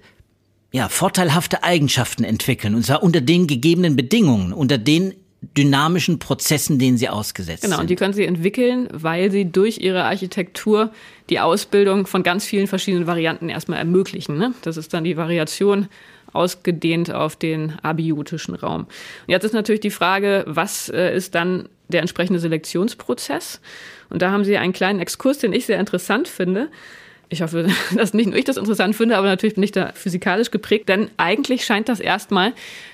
ja, 0.71 0.89
vorteilhafte 0.89 1.63
Eigenschaften 1.63 2.23
entwickeln, 2.23 2.75
und 2.75 2.85
zwar 2.85 3.03
unter 3.03 3.21
den 3.21 3.47
gegebenen 3.47 3.95
Bedingungen, 3.95 4.51
unter 4.53 4.77
den 4.77 5.13
dynamischen 5.57 6.19
Prozessen, 6.19 6.79
denen 6.79 6.97
sie 6.97 7.07
ausgesetzt 7.09 7.61
genau, 7.61 7.77
sind. 7.77 7.77
Genau, 7.77 7.81
und 7.81 7.89
die 7.89 7.95
können 7.95 8.13
sie 8.13 8.25
entwickeln, 8.25 8.87
weil 8.91 9.31
sie 9.31 9.45
durch 9.45 9.77
ihre 9.77 10.03
Architektur 10.03 10.91
die 11.29 11.39
Ausbildung 11.39 12.07
von 12.07 12.23
ganz 12.23 12.45
vielen 12.45 12.67
verschiedenen 12.67 13.07
Varianten 13.07 13.49
erstmal 13.49 13.79
ermöglichen. 13.79 14.37
Ne? 14.37 14.53
Das 14.63 14.77
ist 14.77 14.93
dann 14.93 15.03
die 15.03 15.17
Variation 15.17 15.87
ausgedehnt 16.33 17.11
auf 17.11 17.35
den 17.35 17.73
abiotischen 17.81 18.55
Raum. 18.55 18.81
Und 18.81 18.89
jetzt 19.27 19.43
ist 19.43 19.53
natürlich 19.53 19.81
die 19.81 19.91
Frage, 19.91 20.43
was 20.47 20.89
äh, 20.89 21.15
ist 21.15 21.35
dann 21.35 21.69
der 21.87 22.01
entsprechende 22.01 22.39
Selektionsprozess? 22.39 23.61
Und 24.09 24.21
da 24.21 24.31
haben 24.31 24.43
Sie 24.43 24.57
einen 24.57 24.73
kleinen 24.73 24.99
Exkurs, 24.99 25.39
den 25.39 25.53
ich 25.53 25.65
sehr 25.65 25.79
interessant 25.79 26.27
finde. 26.27 26.69
Ich 27.29 27.41
hoffe, 27.41 27.67
dass 27.95 28.13
nicht 28.13 28.27
nur 28.27 28.37
ich 28.37 28.45
das 28.45 28.57
interessant 28.57 28.95
finde, 28.95 29.17
aber 29.17 29.27
natürlich 29.27 29.55
bin 29.55 29.63
ich 29.63 29.71
da 29.71 29.91
physikalisch 29.93 30.51
geprägt, 30.51 30.89
denn 30.89 31.09
eigentlich 31.17 31.65
scheint 31.65 31.89
das 31.89 31.99
erstmal 31.99 32.53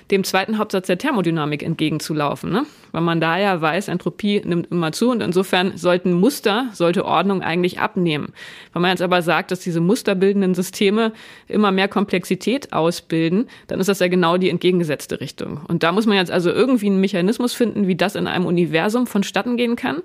dem 0.09 0.23
zweiten 0.23 0.57
Hauptsatz 0.57 0.87
der 0.87 0.97
Thermodynamik 0.97 1.63
entgegenzulaufen, 1.63 2.51
ne? 2.51 2.65
weil 2.91 3.01
man 3.01 3.21
da 3.21 3.37
ja 3.37 3.61
weiß, 3.61 3.87
Entropie 3.87 4.41
nimmt 4.43 4.69
immer 4.69 4.91
zu 4.91 5.09
und 5.09 5.21
insofern 5.21 5.77
sollten 5.77 6.11
Muster, 6.11 6.69
sollte 6.73 7.05
Ordnung 7.05 7.41
eigentlich 7.41 7.79
abnehmen. 7.79 8.33
Wenn 8.73 8.81
man 8.81 8.91
jetzt 8.91 9.01
aber 9.01 9.21
sagt, 9.21 9.51
dass 9.51 9.61
diese 9.61 9.79
musterbildenden 9.79 10.53
Systeme 10.53 11.13
immer 11.47 11.71
mehr 11.71 11.87
Komplexität 11.87 12.73
ausbilden, 12.73 13.47
dann 13.67 13.79
ist 13.79 13.87
das 13.87 13.99
ja 13.99 14.09
genau 14.09 14.37
die 14.37 14.49
entgegengesetzte 14.49 15.21
Richtung. 15.21 15.61
Und 15.67 15.83
da 15.83 15.93
muss 15.93 16.05
man 16.05 16.17
jetzt 16.17 16.31
also 16.31 16.51
irgendwie 16.51 16.87
einen 16.87 16.99
Mechanismus 16.99 17.53
finden, 17.53 17.87
wie 17.87 17.95
das 17.95 18.15
in 18.15 18.27
einem 18.27 18.45
Universum 18.45 19.07
vonstatten 19.07 19.55
gehen 19.55 19.77
kann, 19.77 20.01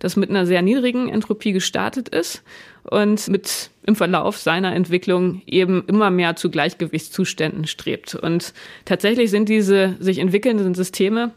das 0.00 0.16
mit 0.16 0.30
einer 0.30 0.46
sehr 0.46 0.62
niedrigen 0.62 1.08
Entropie 1.08 1.52
gestartet 1.52 2.08
ist 2.08 2.42
und 2.84 3.28
mit 3.28 3.70
im 3.86 3.96
Verlauf 3.96 4.38
seiner 4.38 4.74
Entwicklung 4.74 5.42
eben 5.46 5.84
immer 5.86 6.10
mehr 6.10 6.36
zu 6.36 6.50
Gleichgewichtszuständen 6.50 7.66
strebt. 7.66 8.14
Und 8.14 8.54
tatsächlich 8.84 9.30
sind 9.30 9.48
diese 9.48 9.96
sich 10.00 10.18
entwickelnden 10.18 10.74
Systeme 10.74 11.32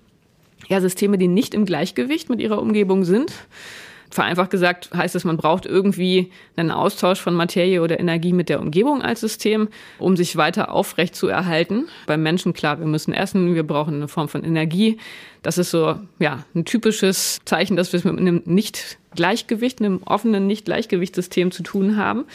ja 0.67 0.81
Systeme, 0.81 1.17
die 1.17 1.27
nicht 1.27 1.53
im 1.53 1.65
Gleichgewicht 1.65 2.29
mit 2.29 2.39
ihrer 2.39 2.61
Umgebung 2.61 3.03
sind. 3.03 3.31
Vereinfacht 4.09 4.51
gesagt 4.51 4.89
heißt 4.95 5.15
es, 5.15 5.25
man 5.25 5.37
braucht 5.37 5.65
irgendwie 5.65 6.31
einen 6.55 6.71
Austausch 6.71 7.19
von 7.19 7.33
Materie 7.33 7.81
oder 7.81 7.99
Energie 7.99 8.31
mit 8.31 8.47
der 8.47 8.61
Umgebung 8.61 9.01
als 9.01 9.19
System, 9.19 9.67
um 9.99 10.15
sich 10.15 10.37
weiter 10.37 10.71
aufrecht 10.71 11.15
zu 11.15 11.27
erhalten. 11.27 11.87
Beim 12.05 12.23
Menschen 12.23 12.53
klar, 12.53 12.79
wir 12.79 12.87
müssen 12.87 13.13
essen, 13.13 13.53
wir 13.53 13.63
brauchen 13.63 13.95
eine 13.95 14.07
Form 14.07 14.29
von 14.29 14.43
Energie. 14.43 14.97
Das 15.43 15.57
ist 15.57 15.71
so 15.71 15.95
ja 16.19 16.45
ein 16.55 16.65
typisches 16.65 17.39
Zeichen, 17.45 17.75
dass 17.75 17.91
wir 17.91 17.97
es 17.97 18.05
mit 18.05 18.17
einem 18.17 18.41
Nicht-Gleichgewicht, 18.45 19.79
einem 19.81 20.01
offenen 20.03 20.47
Nicht-Gleichgewichtssystem 20.47 21.51
zu 21.51 21.63
tun 21.63 21.97
haben. 21.97 22.25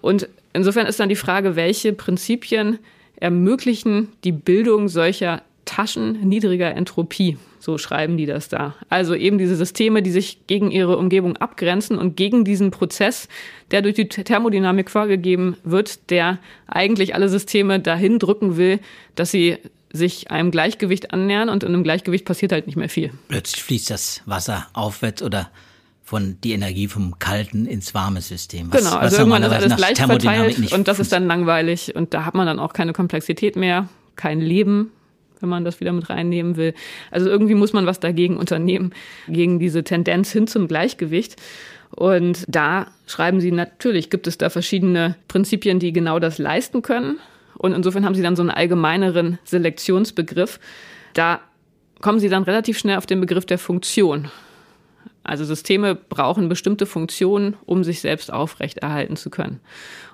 Und 0.00 0.28
insofern 0.52 0.86
ist 0.86 1.00
dann 1.00 1.10
die 1.10 1.16
Frage, 1.16 1.54
welche 1.54 1.92
Prinzipien 1.92 2.78
ermöglichen 3.16 4.08
die 4.24 4.32
Bildung 4.32 4.88
solcher 4.88 5.42
Taschen 5.66 6.26
niedriger 6.26 6.74
Entropie. 6.74 7.36
So 7.60 7.76
schreiben 7.76 8.16
die 8.16 8.24
das 8.24 8.48
da. 8.48 8.74
Also 8.88 9.14
eben 9.14 9.36
diese 9.36 9.54
Systeme, 9.54 10.02
die 10.02 10.10
sich 10.10 10.46
gegen 10.46 10.70
ihre 10.70 10.96
Umgebung 10.96 11.36
abgrenzen 11.36 11.98
und 11.98 12.16
gegen 12.16 12.44
diesen 12.44 12.70
Prozess, 12.70 13.28
der 13.70 13.82
durch 13.82 13.94
die 13.94 14.08
Thermodynamik 14.08 14.90
vorgegeben 14.90 15.56
wird, 15.62 16.10
der 16.10 16.38
eigentlich 16.66 17.14
alle 17.14 17.28
Systeme 17.28 17.78
dahin 17.78 18.18
drücken 18.18 18.56
will, 18.56 18.80
dass 19.14 19.30
sie 19.30 19.58
sich 19.92 20.30
einem 20.30 20.50
Gleichgewicht 20.50 21.12
annähern 21.12 21.50
und 21.50 21.62
in 21.62 21.74
einem 21.74 21.84
Gleichgewicht 21.84 22.24
passiert 22.24 22.52
halt 22.52 22.66
nicht 22.66 22.76
mehr 22.76 22.88
viel. 22.88 23.12
Plötzlich 23.28 23.62
fließt 23.62 23.90
das 23.90 24.22
Wasser 24.24 24.66
aufwärts 24.72 25.22
oder 25.22 25.50
von 26.02 26.38
die 26.42 26.52
Energie 26.52 26.88
vom 26.88 27.18
kalten 27.18 27.66
ins 27.66 27.94
warme 27.94 28.22
System. 28.22 28.72
Was, 28.72 28.82
genau, 28.82 28.96
also 28.96 29.18
irgendwann 29.18 29.42
ist 29.42 29.52
alles 29.52 29.76
gleich 29.76 29.98
verteilt 29.98 30.72
und 30.72 30.88
das 30.88 30.98
ist 30.98 31.12
dann 31.12 31.26
langweilig 31.26 31.94
und 31.94 32.14
da 32.14 32.24
hat 32.24 32.34
man 32.34 32.46
dann 32.46 32.58
auch 32.58 32.72
keine 32.72 32.92
Komplexität 32.92 33.54
mehr, 33.54 33.88
kein 34.16 34.40
Leben, 34.40 34.90
wenn 35.40 35.48
man 35.48 35.64
das 35.64 35.80
wieder 35.80 35.92
mit 35.92 36.10
reinnehmen 36.10 36.56
will. 36.56 36.74
Also 37.10 37.28
irgendwie 37.28 37.54
muss 37.54 37.72
man 37.72 37.86
was 37.86 38.00
dagegen 38.00 38.36
unternehmen, 38.36 38.92
gegen 39.28 39.58
diese 39.58 39.84
Tendenz 39.84 40.32
hin 40.32 40.46
zum 40.46 40.68
Gleichgewicht. 40.68 41.36
Und 41.90 42.44
da 42.48 42.86
schreiben 43.06 43.40
sie, 43.40 43.50
natürlich 43.50 44.10
gibt 44.10 44.26
es 44.26 44.38
da 44.38 44.50
verschiedene 44.50 45.16
Prinzipien, 45.28 45.78
die 45.78 45.92
genau 45.92 46.18
das 46.18 46.38
leisten 46.38 46.82
können. 46.82 47.18
Und 47.58 47.74
insofern 47.74 48.04
haben 48.04 48.14
sie 48.14 48.22
dann 48.22 48.36
so 48.36 48.42
einen 48.42 48.50
allgemeineren 48.50 49.38
Selektionsbegriff. 49.44 50.60
Da 51.14 51.40
kommen 52.00 52.20
sie 52.20 52.28
dann 52.28 52.44
relativ 52.44 52.78
schnell 52.78 52.96
auf 52.96 53.06
den 53.06 53.20
Begriff 53.20 53.44
der 53.44 53.58
Funktion. 53.58 54.30
Also 55.22 55.44
Systeme 55.44 55.94
brauchen 55.94 56.48
bestimmte 56.48 56.86
Funktionen, 56.86 57.56
um 57.66 57.84
sich 57.84 58.00
selbst 58.00 58.32
aufrechterhalten 58.32 59.16
zu 59.16 59.28
können. 59.28 59.60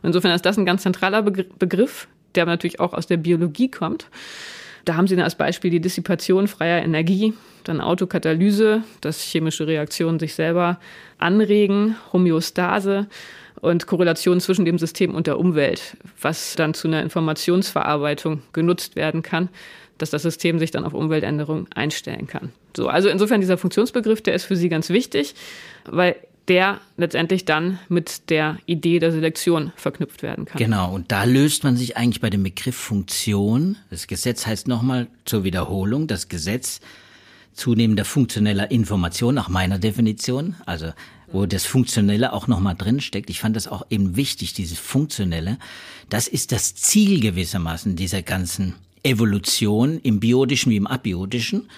Und 0.03 0.09
insofern 0.09 0.33
ist 0.33 0.45
das 0.45 0.59
ein 0.59 0.67
ganz 0.67 0.83
zentraler 0.83 1.23
Begriff, 1.23 2.09
der 2.35 2.47
natürlich 2.47 2.81
auch 2.81 2.93
aus 2.93 3.07
der 3.07 3.17
Biologie 3.17 3.71
kommt. 3.71 4.09
Da 4.87 4.95
haben 4.95 5.09
Sie 5.09 5.21
als 5.21 5.35
Beispiel 5.35 5.71
die 5.71 5.81
Dissipation 5.81 6.47
freier 6.47 6.83
Energie, 6.83 7.35
dann 7.65 7.81
Autokatalyse, 7.81 8.85
dass 9.01 9.21
chemische 9.21 9.67
Reaktionen 9.67 10.21
sich 10.21 10.35
selber 10.35 10.79
anregen, 11.19 11.97
Homöostase 12.13 13.09
und 13.61 13.89
Korrelation 13.89 14.41
zwischen 14.41 14.65
dem 14.65 14.79
System 14.79 15.13
und 15.15 15.27
der 15.27 15.41
Umwelt, 15.41 15.97
was 16.23 16.55
dann 16.55 16.73
zu 16.73 16.87
einer 16.87 17.03
Informationsverarbeitung 17.03 18.43
genutzt 18.53 18.95
werden 18.95 19.23
kann, 19.23 19.49
dass 19.99 20.11
das 20.11 20.23
System 20.23 20.61
sich 20.61 20.71
dann 20.71 20.85
auf 20.85 20.95
Umweltänderungen 20.95 21.67
einstellen 21.75 22.29
kann. 22.29 22.53
So, 22.77 22.87
also 22.87 23.09
insofern 23.09 23.41
dieser 23.41 23.59
Funktionsbegriff, 23.59 24.23
der 24.23 24.35
ist 24.35 24.45
für 24.45 24.55
Sie 24.55 24.69
ganz 24.69 24.91
wichtig, 24.91 25.35
weil 25.85 26.15
der 26.49 26.81
letztendlich 26.97 27.45
dann 27.45 27.79
mit 27.89 28.31
der 28.31 28.59
Idee 28.67 28.99
der 28.99 29.13
Selektion 29.13 29.73
verknüpft 29.77 30.23
werden 30.23 30.45
kann. 30.45 30.59
Genau, 30.59 30.95
und 30.95 31.11
da 31.11 31.25
löst 31.25 31.65
man 31.65 31.77
sich 31.77 31.97
eigentlich 31.97 32.21
bei 32.21 32.31
dem 32.31 32.43
Begriff 32.43 32.77
Funktion. 32.77 33.77
Das 33.91 34.07
Gesetz 34.07 34.47
heißt 34.47 34.69
nochmal 34.69 35.09
zur 35.25 35.45
Wiederholung, 35.45 36.07
das 36.07 36.29
Gesetz 36.29 36.81
zunehmender 37.53 38.05
funktioneller 38.05 38.71
Information 38.71 39.35
nach 39.35 39.49
meiner 39.49 39.79
Definition, 39.79 40.57
also 40.67 40.93
wo 41.33 41.47
das 41.47 41.67
Funktionelle 41.67 42.33
auch 42.33 42.47
nochmal 42.47 42.77
drin 42.77 43.01
steckt. 43.01 43.31
Ich 43.31 43.41
fand 43.41 43.57
das 43.57 43.67
auch 43.67 43.85
eben 43.91 44.15
wichtig, 44.15 44.53
dieses 44.53 44.79
Funktionelle. 44.79 45.59
Das 46.09 46.29
ist 46.29 46.53
das 46.53 46.75
Ziel 46.77 47.21
gewissermaßen 47.21 47.97
dieser 47.97 48.23
ganzen 48.23 48.75
Evolution 49.03 50.01
im 50.03 50.21
biotischen 50.21 50.71
wie 50.71 50.77
im 50.77 50.87
abiotischen 50.87 51.69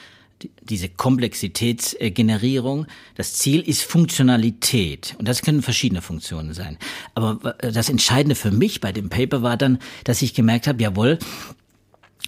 diese 0.62 0.88
Komplexitätsgenerierung. 0.88 2.86
Das 3.16 3.34
Ziel 3.34 3.60
ist 3.60 3.82
Funktionalität. 3.82 5.14
Und 5.18 5.28
das 5.28 5.42
können 5.42 5.62
verschiedene 5.62 6.02
Funktionen 6.02 6.54
sein. 6.54 6.78
Aber 7.14 7.54
das 7.60 7.88
Entscheidende 7.88 8.34
für 8.34 8.50
mich 8.50 8.80
bei 8.80 8.92
dem 8.92 9.08
Paper 9.08 9.42
war 9.42 9.56
dann, 9.56 9.78
dass 10.04 10.22
ich 10.22 10.34
gemerkt 10.34 10.66
habe, 10.66 10.82
jawohl, 10.82 11.18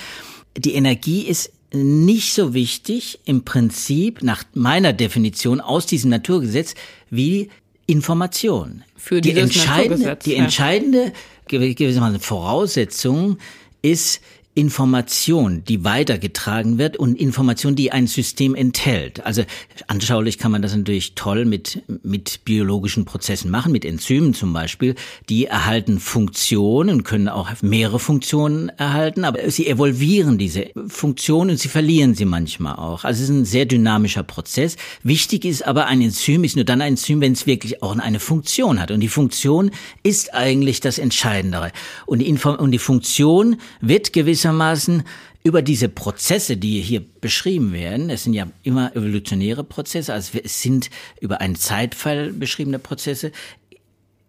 Die 0.56 0.74
Energie 0.74 1.22
ist 1.22 1.52
nicht 1.72 2.34
so 2.34 2.54
wichtig 2.54 3.20
im 3.24 3.44
Prinzip 3.44 4.22
nach 4.22 4.44
meiner 4.54 4.92
Definition 4.92 5.60
aus 5.60 5.86
diesem 5.86 6.10
Naturgesetz 6.10 6.74
wie 7.10 7.48
Information. 7.86 8.84
Für 8.96 9.20
die 9.20 9.32
entscheidende, 9.32 10.16
die 10.24 10.36
entscheidende 10.36 11.12
gewissermaßen 11.48 12.20
Voraussetzung 12.20 13.38
ist 13.82 14.20
Information, 14.54 15.64
die 15.64 15.82
weitergetragen 15.82 16.76
wird 16.76 16.98
und 16.98 17.18
Information, 17.18 17.74
die 17.74 17.90
ein 17.90 18.06
System 18.06 18.54
enthält. 18.54 19.24
Also 19.24 19.44
anschaulich 19.86 20.36
kann 20.36 20.52
man 20.52 20.60
das 20.60 20.76
natürlich 20.76 21.14
toll 21.14 21.46
mit, 21.46 21.82
mit 22.02 22.44
biologischen 22.44 23.06
Prozessen 23.06 23.50
machen, 23.50 23.72
mit 23.72 23.86
Enzymen 23.86 24.34
zum 24.34 24.52
Beispiel. 24.52 24.94
Die 25.30 25.46
erhalten 25.46 25.98
Funktionen, 25.98 27.02
können 27.02 27.28
auch 27.28 27.50
mehrere 27.62 27.98
Funktionen 27.98 28.68
erhalten, 28.68 29.24
aber 29.24 29.50
sie 29.50 29.66
evolvieren 29.66 30.36
diese 30.36 30.66
Funktionen 30.86 31.52
und 31.52 31.56
sie 31.56 31.68
verlieren 31.68 32.14
sie 32.14 32.26
manchmal 32.26 32.76
auch. 32.76 33.04
Also 33.04 33.22
es 33.22 33.30
ist 33.30 33.34
ein 33.34 33.44
sehr 33.46 33.64
dynamischer 33.64 34.22
Prozess. 34.22 34.76
Wichtig 35.02 35.46
ist 35.46 35.66
aber, 35.66 35.86
ein 35.86 36.02
Enzym 36.02 36.44
ist 36.44 36.56
nur 36.56 36.66
dann 36.66 36.82
ein 36.82 36.92
Enzym, 36.92 37.22
wenn 37.22 37.32
es 37.32 37.46
wirklich 37.46 37.82
auch 37.82 37.96
eine 37.96 38.20
Funktion 38.20 38.80
hat. 38.80 38.90
Und 38.90 39.00
die 39.00 39.08
Funktion 39.08 39.70
ist 40.02 40.34
eigentlich 40.34 40.80
das 40.80 40.98
Entscheidendere. 40.98 41.72
Und 42.04 42.18
die, 42.18 42.28
Info 42.28 42.50
und 42.50 42.72
die 42.72 42.78
Funktion 42.78 43.56
wird 43.80 44.12
gewiss 44.12 44.41
gewissermaßen 44.42 45.04
über 45.44 45.62
diese 45.62 45.88
Prozesse, 45.88 46.56
die 46.56 46.80
hier 46.80 47.04
beschrieben 47.20 47.72
werden, 47.72 48.10
es 48.10 48.24
sind 48.24 48.34
ja 48.34 48.46
immer 48.62 48.94
evolutionäre 48.94 49.64
Prozesse, 49.64 50.12
also 50.12 50.38
es 50.42 50.62
sind 50.62 50.90
über 51.20 51.40
einen 51.40 51.56
Zeitfall 51.56 52.32
beschriebene 52.32 52.78
Prozesse, 52.78 53.32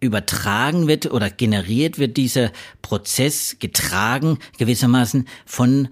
übertragen 0.00 0.86
wird 0.86 1.10
oder 1.10 1.30
generiert 1.30 1.98
wird 1.98 2.16
dieser 2.16 2.52
Prozess 2.82 3.56
getragen 3.58 4.38
gewissermaßen 4.58 5.26
von 5.46 5.88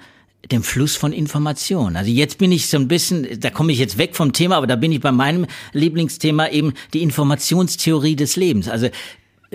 dem 0.51 0.63
Fluss 0.63 0.97
von 0.97 1.13
Informationen. 1.13 1.97
Also 1.97 2.11
jetzt 2.11 2.39
bin 2.39 2.53
ich 2.53 2.67
so 2.67 2.77
ein 2.77 2.89
bisschen, 2.89 3.41
da 3.41 3.51
komme 3.51 3.73
ich 3.73 3.79
jetzt 3.79 3.97
weg 3.97 4.17
vom 4.17 4.33
Thema, 4.33 4.57
aber 4.57 4.67
da 4.67 4.77
bin 4.77 4.93
ich 4.93 5.01
bei 5.01 5.13
meinem 5.13 5.47
Lieblingsthema 5.73 6.49
eben 6.49 6.75
die 6.93 7.03
Informationstheorie 7.03 8.17
des 8.17 8.37
Lebens. 8.37 8.69
Also 8.69 8.89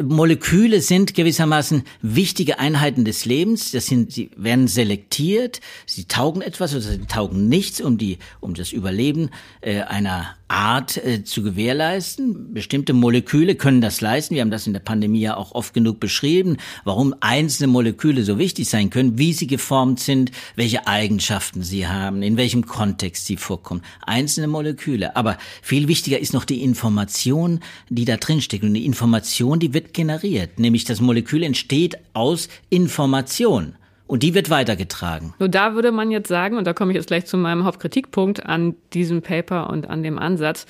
Moleküle 0.01 0.81
sind 0.81 1.13
gewissermaßen 1.13 1.83
wichtige 2.01 2.59
Einheiten 2.59 3.05
des 3.05 3.25
Lebens. 3.25 3.71
Das 3.71 3.87
sind, 3.87 4.11
sie 4.11 4.29
werden 4.35 4.67
selektiert, 4.67 5.59
sie 5.85 6.05
taugen 6.05 6.41
etwas 6.41 6.73
oder 6.73 6.81
sie 6.81 7.05
taugen 7.05 7.49
nichts, 7.49 7.81
um 7.81 7.97
die, 7.97 8.19
um 8.39 8.53
das 8.53 8.71
Überleben 8.71 9.29
äh, 9.61 9.81
einer 9.81 10.35
Art 10.47 10.97
äh, 10.97 11.23
zu 11.23 11.43
gewährleisten. 11.43 12.53
Bestimmte 12.53 12.93
Moleküle 12.93 13.55
können 13.55 13.81
das 13.81 14.01
leisten. 14.01 14.35
Wir 14.35 14.41
haben 14.41 14.51
das 14.51 14.67
in 14.67 14.73
der 14.73 14.79
Pandemie 14.79 15.19
ja 15.19 15.35
auch 15.35 15.51
oft 15.51 15.73
genug 15.73 15.99
beschrieben, 15.99 16.57
warum 16.85 17.13
einzelne 17.19 17.67
Moleküle 17.67 18.23
so 18.23 18.37
wichtig 18.37 18.69
sein 18.69 18.89
können, 18.89 19.17
wie 19.17 19.33
sie 19.33 19.47
geformt 19.47 19.99
sind, 19.99 20.31
welche 20.55 20.87
Eigenschaften 20.87 21.63
sie 21.63 21.87
haben, 21.87 22.21
in 22.21 22.37
welchem 22.37 22.65
Kontext 22.65 23.25
sie 23.25 23.37
vorkommen. 23.37 23.81
Einzelne 24.05 24.47
Moleküle. 24.47 25.15
Aber 25.15 25.37
viel 25.61 25.87
wichtiger 25.87 26.19
ist 26.19 26.33
noch 26.33 26.45
die 26.45 26.63
Information, 26.63 27.59
die 27.89 28.05
da 28.05 28.17
drin 28.17 28.41
steckt. 28.41 28.63
Und 28.63 28.73
die 28.73 28.85
Information, 28.85 29.59
die 29.59 29.73
wird 29.73 29.93
generiert. 29.93 30.59
Nämlich 30.59 30.85
das 30.85 31.01
Molekül 31.01 31.43
entsteht 31.43 31.97
aus 32.13 32.47
Information. 32.69 33.75
Und 34.07 34.23
die 34.23 34.33
wird 34.33 34.49
weitergetragen. 34.49 35.33
Nur 35.37 35.49
da 35.49 35.75
würde 35.75 35.91
man 35.91 36.11
jetzt 36.11 36.29
sagen, 36.29 36.57
und 36.57 36.65
da 36.65 36.73
komme 36.73 36.91
ich 36.91 36.95
jetzt 36.95 37.07
gleich 37.07 37.25
zu 37.25 37.37
meinem 37.37 37.65
Hauptkritikpunkt 37.65 38.45
an 38.45 38.75
diesem 38.93 39.21
Paper 39.21 39.69
und 39.69 39.89
an 39.89 40.01
dem 40.01 40.17
Ansatz, 40.17 40.65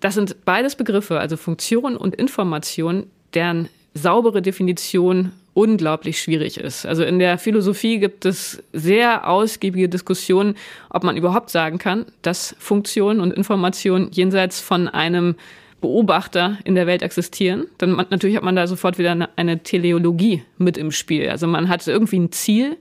das 0.00 0.14
sind 0.14 0.44
beides 0.44 0.76
Begriffe, 0.76 1.18
also 1.18 1.36
Funktion 1.36 1.96
und 1.96 2.14
Information, 2.14 3.06
deren 3.32 3.68
saubere 3.94 4.42
Definition 4.42 5.32
unglaublich 5.54 6.20
schwierig 6.20 6.58
ist. 6.58 6.84
Also 6.84 7.04
in 7.04 7.20
der 7.20 7.38
Philosophie 7.38 8.00
gibt 8.00 8.24
es 8.26 8.62
sehr 8.72 9.28
ausgiebige 9.28 9.88
Diskussionen, 9.88 10.56
ob 10.90 11.04
man 11.04 11.16
überhaupt 11.16 11.48
sagen 11.50 11.78
kann, 11.78 12.06
dass 12.22 12.56
Funktion 12.58 13.20
und 13.20 13.32
Information 13.32 14.08
jenseits 14.10 14.60
von 14.60 14.88
einem 14.88 15.36
Beobachter 15.80 16.58
in 16.64 16.74
der 16.74 16.86
Welt 16.86 17.02
existieren, 17.02 17.66
dann 17.78 17.92
man, 17.92 18.06
natürlich 18.10 18.36
hat 18.36 18.42
man 18.42 18.56
da 18.56 18.66
sofort 18.66 18.98
wieder 18.98 19.12
eine, 19.12 19.28
eine 19.36 19.62
Teleologie 19.62 20.42
mit 20.58 20.78
im 20.78 20.90
Spiel. 20.90 21.28
Also 21.28 21.46
man 21.46 21.68
hat 21.68 21.86
irgendwie 21.86 22.18
ein 22.18 22.32
Ziel, 22.32 22.76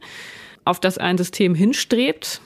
auf 0.66 0.80
das 0.80 0.98
ein 0.98 1.18
System 1.18 1.56
hinstrebt 1.56 2.42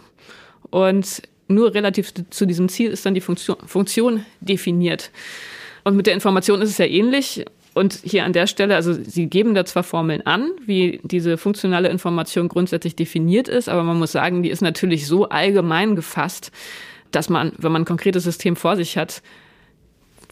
und 0.69 1.21
nur 1.47 1.73
relativ 1.73 2.13
zu 2.29 2.45
diesem 2.45 2.69
Ziel 2.69 2.91
ist 2.91 3.05
dann 3.05 3.13
die 3.13 3.21
Funktion, 3.21 3.57
Funktion 3.65 4.25
definiert. 4.41 5.11
Und 5.83 5.95
mit 5.95 6.07
der 6.07 6.13
Information 6.13 6.61
ist 6.61 6.71
es 6.71 6.77
ja 6.77 6.85
ähnlich. 6.85 7.45
Und 7.73 7.99
hier 8.03 8.25
an 8.25 8.33
der 8.33 8.47
Stelle, 8.47 8.75
also 8.75 8.91
Sie 8.91 9.27
geben 9.27 9.53
da 9.53 9.63
zwar 9.63 9.83
Formeln 9.83 10.25
an, 10.25 10.49
wie 10.65 10.99
diese 11.03 11.37
funktionale 11.37 11.89
Information 11.89 12.47
grundsätzlich 12.47 12.95
definiert 12.95 13.47
ist, 13.47 13.69
aber 13.69 13.83
man 13.83 13.99
muss 13.99 14.11
sagen, 14.11 14.41
die 14.41 14.49
ist 14.49 14.61
natürlich 14.61 15.05
so 15.05 15.29
allgemein 15.29 15.95
gefasst, 15.95 16.51
dass 17.11 17.29
man, 17.29 17.53
wenn 17.57 17.71
man 17.71 17.83
ein 17.83 17.85
konkretes 17.85 18.23
System 18.23 18.55
vor 18.55 18.75
sich 18.75 18.97
hat, 18.97 19.21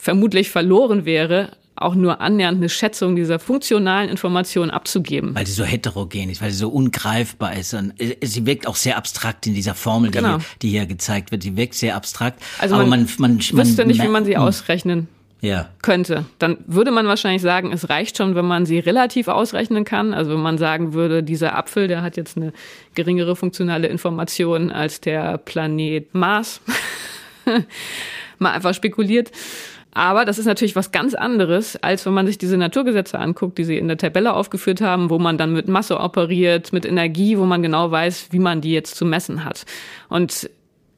vermutlich 0.05 0.51
verloren 0.51 1.05
wäre, 1.05 1.49
auch 1.75 1.95
nur 1.95 2.21
annähernd 2.21 2.59
eine 2.59 2.69
Schätzung 2.69 3.15
dieser 3.15 3.39
funktionalen 3.39 4.07
Informationen 4.07 4.69
abzugeben. 4.69 5.33
Weil 5.33 5.47
sie 5.47 5.53
so 5.53 5.63
heterogen 5.63 6.29
ist, 6.29 6.43
weil 6.43 6.51
sie 6.51 6.57
so 6.57 6.69
ungreifbar 6.69 7.57
ist. 7.57 7.73
Und 7.73 7.99
äh, 7.99 8.15
sie 8.21 8.45
wirkt 8.45 8.67
auch 8.67 8.75
sehr 8.75 8.97
abstrakt 8.97 9.47
in 9.47 9.55
dieser 9.55 9.73
Formel, 9.73 10.11
die, 10.11 10.19
genau. 10.19 10.37
hier, 10.37 10.45
die 10.61 10.69
hier 10.69 10.85
gezeigt 10.85 11.31
wird. 11.31 11.41
Sie 11.41 11.57
wirkt 11.57 11.73
sehr 11.73 11.95
abstrakt. 11.95 12.39
Also 12.59 12.75
aber 12.75 12.85
man, 12.85 13.09
man, 13.17 13.39
man 13.51 13.65
wüsste 13.65 13.83
nicht, 13.87 13.99
wie 13.99 14.07
man 14.07 14.25
sie 14.25 14.35
hm. 14.35 14.43
ausrechnen 14.43 15.07
ja. 15.41 15.69
könnte. 15.81 16.25
Dann 16.37 16.59
würde 16.67 16.91
man 16.91 17.07
wahrscheinlich 17.07 17.41
sagen, 17.41 17.71
es 17.73 17.89
reicht 17.89 18.15
schon, 18.15 18.35
wenn 18.35 18.45
man 18.45 18.67
sie 18.67 18.77
relativ 18.77 19.27
ausrechnen 19.27 19.85
kann. 19.85 20.13
Also 20.13 20.33
wenn 20.33 20.41
man 20.41 20.59
sagen 20.59 20.93
würde, 20.93 21.23
dieser 21.23 21.57
Apfel, 21.57 21.87
der 21.87 22.03
hat 22.03 22.15
jetzt 22.15 22.37
eine 22.37 22.53
geringere 22.93 23.35
funktionale 23.35 23.87
Information 23.87 24.71
als 24.71 25.01
der 25.01 25.39
Planet 25.39 26.13
Mars. 26.13 26.61
Mal 28.37 28.51
einfach 28.51 28.75
spekuliert 28.75 29.31
aber 29.95 30.25
das 30.25 30.37
ist 30.37 30.45
natürlich 30.45 30.75
was 30.75 30.91
ganz 30.91 31.13
anderes, 31.13 31.77
als 31.81 32.05
wenn 32.05 32.13
man 32.13 32.27
sich 32.27 32.37
diese 32.37 32.57
Naturgesetze 32.57 33.17
anguckt, 33.17 33.57
die 33.57 33.63
sie 33.63 33.77
in 33.77 33.87
der 33.87 33.97
Tabelle 33.97 34.33
aufgeführt 34.33 34.81
haben, 34.81 35.09
wo 35.09 35.19
man 35.19 35.37
dann 35.37 35.53
mit 35.53 35.69
Masse 35.69 36.01
operiert, 36.01 36.73
mit 36.73 36.85
Energie, 36.85 37.37
wo 37.37 37.45
man 37.45 37.63
genau 37.63 37.89
weiß, 37.91 38.27
wie 38.31 38.39
man 38.39 38.59
die 38.59 38.73
jetzt 38.73 38.95
zu 38.95 39.05
messen 39.05 39.45
hat. 39.45 39.65
Und 40.09 40.49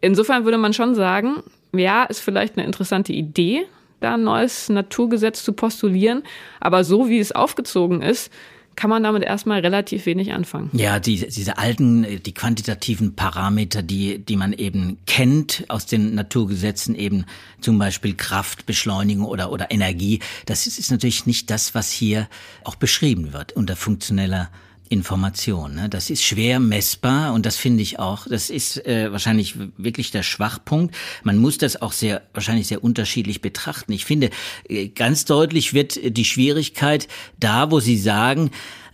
insofern 0.01 0.45
würde 0.45 0.57
man 0.57 0.73
schon 0.73 0.95
sagen, 0.95 1.43
ja, 1.73 2.05
ist 2.05 2.21
vielleicht 2.21 2.57
eine 2.57 2.65
interessante 2.65 3.13
Idee, 3.13 3.67
da 3.99 4.15
ein 4.15 4.23
neues 4.23 4.67
Naturgesetz 4.67 5.43
zu 5.43 5.53
postulieren, 5.53 6.23
aber 6.59 6.83
so 6.83 7.07
wie 7.07 7.19
es 7.19 7.31
aufgezogen 7.31 8.01
ist, 8.01 8.33
kann 8.77 8.91
man 8.91 9.01
damit 9.03 9.23
erstmal 9.23 9.59
relativ 9.59 10.05
wenig 10.05 10.31
anfangen. 10.31 10.69
Ja, 10.71 10.99
die, 10.99 11.27
diese 11.27 11.57
alten, 11.57 12.21
die 12.23 12.33
quantitativen 12.33 13.15
Parameter, 13.15 13.81
die, 13.81 14.19
die 14.19 14.37
man 14.37 14.53
eben 14.53 14.99
kennt 15.07 15.65
aus 15.67 15.87
den 15.87 16.13
Naturgesetzen, 16.13 16.93
eben 16.93 17.25
zum 17.59 17.79
Beispiel 17.79 18.13
Kraft, 18.13 18.67
Beschleunigung 18.67 19.25
oder, 19.25 19.51
oder 19.51 19.71
Energie, 19.71 20.19
das 20.45 20.67
ist, 20.67 20.77
ist 20.77 20.91
natürlich 20.91 21.25
nicht 21.25 21.49
das, 21.49 21.73
was 21.73 21.91
hier 21.91 22.29
auch 22.63 22.75
beschrieben 22.75 23.33
wird 23.33 23.51
unter 23.51 23.75
funktioneller 23.75 24.51
Information. 24.89 25.75
Ne? 25.75 25.89
Das 25.89 26.09
ist 26.09 26.23
schwer 26.23 26.59
messbar 26.59 27.33
und 27.33 27.45
das 27.45 27.57
finde 27.57 27.83
ich 27.83 27.99
auch, 27.99 28.27
das 28.27 28.49
ist 28.49 28.85
äh, 28.85 29.11
wahrscheinlich 29.11 29.55
wirklich 29.77 30.11
der 30.11 30.23
Schwachpunkt. 30.23 30.95
Man 31.23 31.37
muss 31.37 31.57
das 31.57 31.81
auch 31.81 31.91
sehr, 31.91 32.21
wahrscheinlich 32.33 32.67
sehr 32.67 32.83
unterschiedlich 32.83 33.41
betrachten. 33.41 33.91
Ich 33.91 34.05
finde, 34.05 34.29
äh, 34.67 34.87
ganz 34.89 35.25
deutlich 35.25 35.73
wird 35.73 35.99
die 36.03 36.25
Schwierigkeit 36.25 37.07
da, 37.39 37.71
wo 37.71 37.79
Sie 37.79 37.97
sagen, 37.97 38.51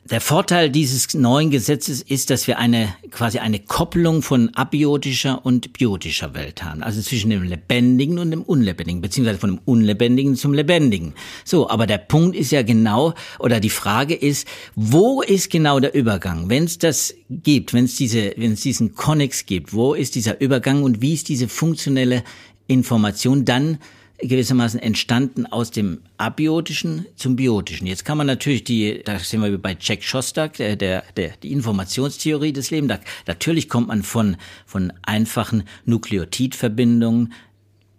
der 0.10 0.20
Vorteil 0.20 0.70
dieses 0.70 1.13
neuen 1.13 1.50
Gesetzes 1.50 2.02
ist, 2.02 2.30
dass 2.30 2.46
wir 2.48 2.60
eine 2.60 2.94
quasi 3.10 3.39
eine 3.39 3.60
Kopplung 3.60 4.22
von 4.22 4.50
abiotischer 4.54 5.46
und 5.46 5.72
biotischer 5.72 6.34
Welt 6.34 6.62
haben. 6.63 6.84
Also 6.84 7.02
zwischen 7.02 7.30
dem 7.30 7.44
Lebendigen 7.44 8.20
und 8.20 8.32
dem 8.32 8.42
Unlebendigen, 8.42 9.02
beziehungsweise 9.02 9.39
von 9.39 9.52
dem 9.52 9.60
Unlebendigen 9.63 10.36
zum 10.36 10.54
Lebendigen. 10.54 11.13
So, 11.46 11.70
aber 11.70 11.88
der 11.88 12.00
Punkt 12.00 12.36
ist 12.36 12.52
ja 12.52 12.63
genau, 12.63 13.13
oder 13.39 13.62
die 13.62 13.70
Frage 13.70 14.13
ist, 14.13 14.46
wo 14.76 15.22
ist 15.22 15.50
genau 15.50 15.80
der 15.80 15.94
Übergang? 15.94 16.50
Wenn 16.50 16.66
es 16.66 16.80
das 16.80 17.13
gibt, 17.30 17.74
wenn 17.74 17.86
es 17.86 17.96
diese, 17.96 18.34
wenn 18.36 18.54
es 18.54 18.62
diesen 18.62 18.96
Konnex 18.96 19.46
gibt, 19.46 19.74
wo 19.74 19.94
ist 19.94 20.16
dieser 20.16 20.42
Übergang 20.42 20.84
und 20.84 21.02
wie 21.02 21.13
ist 21.13 21.30
diese 21.30 21.48
funktionelle 21.48 22.24
Information 22.68 23.46
dann 23.46 23.78
gewissermaßen 24.19 24.80
entstanden 24.80 25.45
aus 25.45 25.71
dem 25.71 26.02
abiotischen 26.17 27.06
zum 27.15 27.36
biotischen. 27.36 27.88
Jetzt 27.88 28.06
kann 28.06 28.17
man 28.17 28.28
natürlich 28.28 28.63
die, 28.63 29.02
da 29.04 29.19
sind 29.19 29.41
wir 29.41 29.58
bei 29.58 29.76
Jack 29.80 30.04
Shostak, 30.04 30.54
der, 30.54 30.76
der, 30.76 31.04
der 31.17 31.32
die 31.41 31.52
Informationstheorie 31.52 32.54
des 32.54 32.71
Lebens. 32.71 32.89
Da, 32.89 32.99
natürlich 33.28 33.69
kommt 33.69 33.88
man 33.88 34.04
von 34.04 34.38
von 34.65 34.93
einfachen 35.04 35.63
Nukleotidverbindungen 35.86 37.34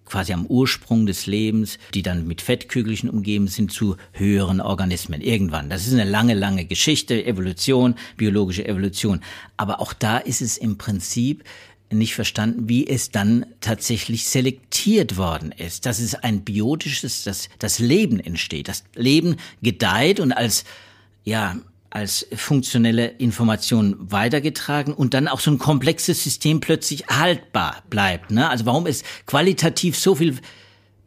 quasi 0.05 0.33
am 0.33 0.47
Ursprung 0.47 1.07
des 1.07 1.27
Lebens, 1.27 1.79
die 1.95 2.03
dann 2.03 2.27
mit 2.27 2.43
Fettkügelchen 2.43 3.09
umgeben 3.09 3.49
sind, 3.49 3.73
zu 3.73 3.97
höheren 4.13 4.61
Organismen 4.61 5.21
irgendwann. 5.21 5.71
Das 5.71 5.87
ist 5.87 5.95
eine 5.95 6.05
lange, 6.05 6.35
lange 6.35 6.67
Geschichte, 6.67 7.25
Evolution, 7.25 7.95
biologische 8.17 8.67
Evolution. 8.67 9.21
Aber 9.57 9.81
auch 9.81 9.93
da 9.93 10.19
ist 10.19 10.43
es 10.43 10.59
im 10.59 10.77
Prinzip 10.79 11.43
nicht 11.95 12.15
verstanden, 12.15 12.69
wie 12.69 12.87
es 12.87 13.11
dann 13.11 13.47
tatsächlich 13.61 14.27
selektiert 14.27 15.17
worden 15.17 15.53
ist. 15.53 15.87
Dass 15.87 15.99
es 15.99 16.15
ein 16.15 16.45
biotisches, 16.45 17.25
dass 17.25 17.49
das 17.59 17.79
Leben 17.79 18.21
entsteht. 18.21 18.69
Das 18.69 18.85
Leben 18.95 19.37
gedeiht 19.63 20.21
und 20.21 20.33
als, 20.33 20.65
ja, 21.25 21.57
als 21.95 22.27
funktionelle 22.35 23.07
Information 23.07 23.97
weitergetragen 23.99 24.93
und 24.93 25.15
dann 25.15 25.29
auch 25.29 25.39
so 25.39 25.53
ein 25.53 25.59
komplexes 25.59 26.25
System 26.25 26.59
plötzlich 26.59 27.07
haltbar 27.07 27.85
bleibt. 27.89 28.33
Ne? 28.33 28.51
Also 28.51 28.67
warum 28.67 28.87
es 28.87 29.05
qualitativ 29.27 29.97
so 29.97 30.17
viel 30.17 30.39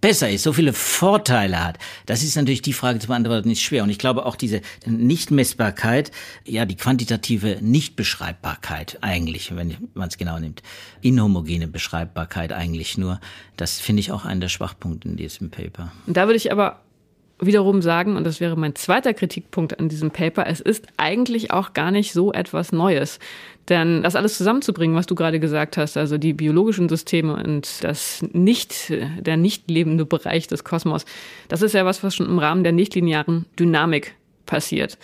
besser 0.02 0.30
ist, 0.30 0.44
so 0.44 0.54
viele 0.54 0.74
Vorteile 0.74 1.64
hat, 1.64 1.78
das 2.06 2.24
ist 2.24 2.36
natürlich 2.36 2.62
die 2.62 2.74
Frage 2.74 3.00
zu 3.00 3.08
beantworten, 3.08 3.50
ist 3.50 3.62
schwer. 3.62 3.84
Und 3.84 3.90
ich 3.90 4.00
glaube 4.00 4.26
auch 4.26 4.36
diese 4.36 4.62
Nichtmessbarkeit, 4.86 6.12
ja, 6.46 6.66
die 6.66 6.76
quantitative 6.76 7.58
Nichtbeschreibbarkeit 7.62 9.00
eigentlich, 9.02 9.56
wenn 9.56 9.90
man 9.94 10.10
es 10.10 10.18
genau 10.18 10.40
nimmt, 10.40 10.62
inhomogene 11.02 11.68
Beschreibbarkeit 11.68 12.52
eigentlich 12.54 12.98
nur, 12.98 13.20
das 13.56 13.80
finde 13.80 14.02
ich 14.02 14.12
auch 14.12 14.26
einen 14.26 14.42
der 14.42 14.50
Schwachpunkte 14.50 15.08
in 15.08 15.18
diesem 15.18 15.50
Paper. 15.50 15.92
Und 16.06 16.18
da 16.18 16.26
würde 16.26 16.38
ich 16.38 16.52
aber 16.52 16.82
wiederum 17.40 17.82
sagen, 17.82 18.16
und 18.16 18.24
das 18.24 18.40
wäre 18.40 18.58
mein 18.58 18.76
zweiter 18.76 19.14
Kritikpunkt 19.14 19.80
an 19.80 19.90
diesem 19.90 20.12
Paper, 20.12 20.48
es 20.48 20.60
ist 20.60 20.88
eigentlich 20.98 21.52
auch 21.52 21.74
gar 21.74 21.92
nicht 21.92 22.14
so 22.14 22.34
etwas 22.34 22.72
Neues. 22.72 23.20
Denn 23.70 24.02
das 24.02 24.16
alles 24.16 24.38
zusammenzubringen, 24.38 24.96
was 24.96 25.08
du 25.08 25.16
gerade 25.16 25.40
gesagt 25.40 25.78
hast, 25.78 25.98
also 25.98 26.18
die 26.18 26.34
biologischen 26.34 26.88
Systeme 26.90 27.36
und 27.36 27.84
das 27.84 28.24
nicht, 28.32 28.92
der 29.20 29.38
nicht 29.38 29.70
lebende 29.70 30.06
Bereich 30.06 30.48
des 30.48 30.64
Kosmos, 30.64 31.06
das 31.50 31.62
ist 31.62 31.74
ja 31.74 31.86
was, 31.86 32.02
was 32.02 32.16
schon 32.16 32.28
im 32.28 32.40
Rahmen 32.40 32.64
der 32.64 32.72
nichtlinearen 32.72 33.46
Dynamik 33.60 34.16
passiert. 34.46 34.98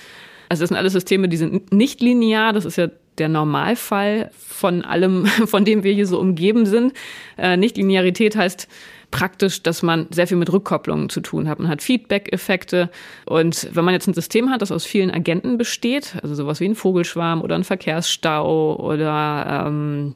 Also 0.49 0.63
das 0.63 0.69
sind 0.69 0.77
alles 0.77 0.93
Systeme, 0.93 1.27
die 1.27 1.37
sind 1.37 1.73
nicht 1.73 2.01
linear, 2.01 2.53
das 2.53 2.65
ist 2.65 2.77
ja 2.77 2.87
der 3.17 3.29
Normalfall 3.29 4.31
von 4.35 4.83
allem, 4.83 5.25
von 5.45 5.65
dem 5.65 5.83
wir 5.83 5.93
hier 5.93 6.07
so 6.07 6.19
umgeben 6.19 6.65
sind. 6.65 6.93
Äh, 7.37 7.57
Nichtlinearität 7.57 8.35
heißt, 8.35 8.67
praktisch, 9.13 9.61
dass 9.61 9.83
man 9.83 10.07
sehr 10.09 10.25
viel 10.25 10.37
mit 10.37 10.51
Rückkopplungen 10.51 11.07
zu 11.07 11.21
tun 11.21 11.47
hat. 11.47 11.59
Man 11.59 11.69
hat 11.69 11.83
Feedback-Effekte. 11.83 12.89
Und 13.27 13.69
wenn 13.71 13.85
man 13.85 13.93
jetzt 13.93 14.07
ein 14.07 14.15
System 14.15 14.49
hat, 14.49 14.63
das 14.63 14.71
aus 14.71 14.85
vielen 14.85 15.11
Agenten 15.11 15.59
besteht, 15.59 16.15
also 16.23 16.33
sowas 16.33 16.59
wie 16.59 16.65
ein 16.65 16.73
Vogelschwarm 16.73 17.43
oder 17.43 17.53
ein 17.53 17.63
Verkehrsstau 17.63 18.75
oder 18.75 19.65
ähm, 19.67 20.15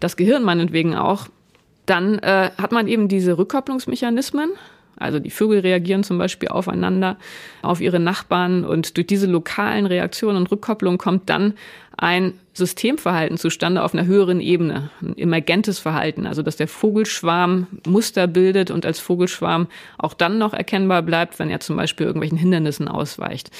das 0.00 0.16
Gehirn 0.16 0.44
meinetwegen 0.44 0.96
auch, 0.96 1.28
dann 1.84 2.20
äh, 2.20 2.50
hat 2.56 2.72
man 2.72 2.88
eben 2.88 3.06
diese 3.06 3.36
Rückkopplungsmechanismen. 3.36 4.52
Also 4.96 5.18
die 5.18 5.30
Vögel 5.30 5.60
reagieren 5.60 6.02
zum 6.02 6.16
Beispiel 6.16 6.48
aufeinander, 6.48 7.18
auf 7.60 7.82
ihre 7.82 8.00
Nachbarn 8.00 8.64
und 8.64 8.96
durch 8.96 9.06
diese 9.06 9.26
lokalen 9.26 9.84
Reaktionen 9.84 10.38
und 10.38 10.50
Rückkopplungen 10.50 10.96
kommt 10.96 11.28
dann 11.28 11.54
ein 11.96 12.34
Systemverhalten 12.54 13.38
zustande 13.38 13.82
auf 13.82 13.94
einer 13.94 14.06
höheren 14.06 14.40
Ebene, 14.40 14.90
ein 15.00 15.16
emergentes 15.16 15.78
Verhalten, 15.78 16.26
also 16.26 16.42
dass 16.42 16.56
der 16.56 16.68
Vogelschwarm 16.68 17.66
Muster 17.86 18.26
bildet 18.26 18.70
und 18.70 18.84
als 18.84 18.98
Vogelschwarm 18.98 19.68
auch 19.98 20.14
dann 20.14 20.38
noch 20.38 20.52
erkennbar 20.52 21.02
bleibt, 21.02 21.38
wenn 21.38 21.50
er 21.50 21.60
zum 21.60 21.76
Beispiel 21.76 22.06
irgendwelchen 22.06 22.38
Hindernissen 22.38 22.88
ausweicht. 22.88 23.50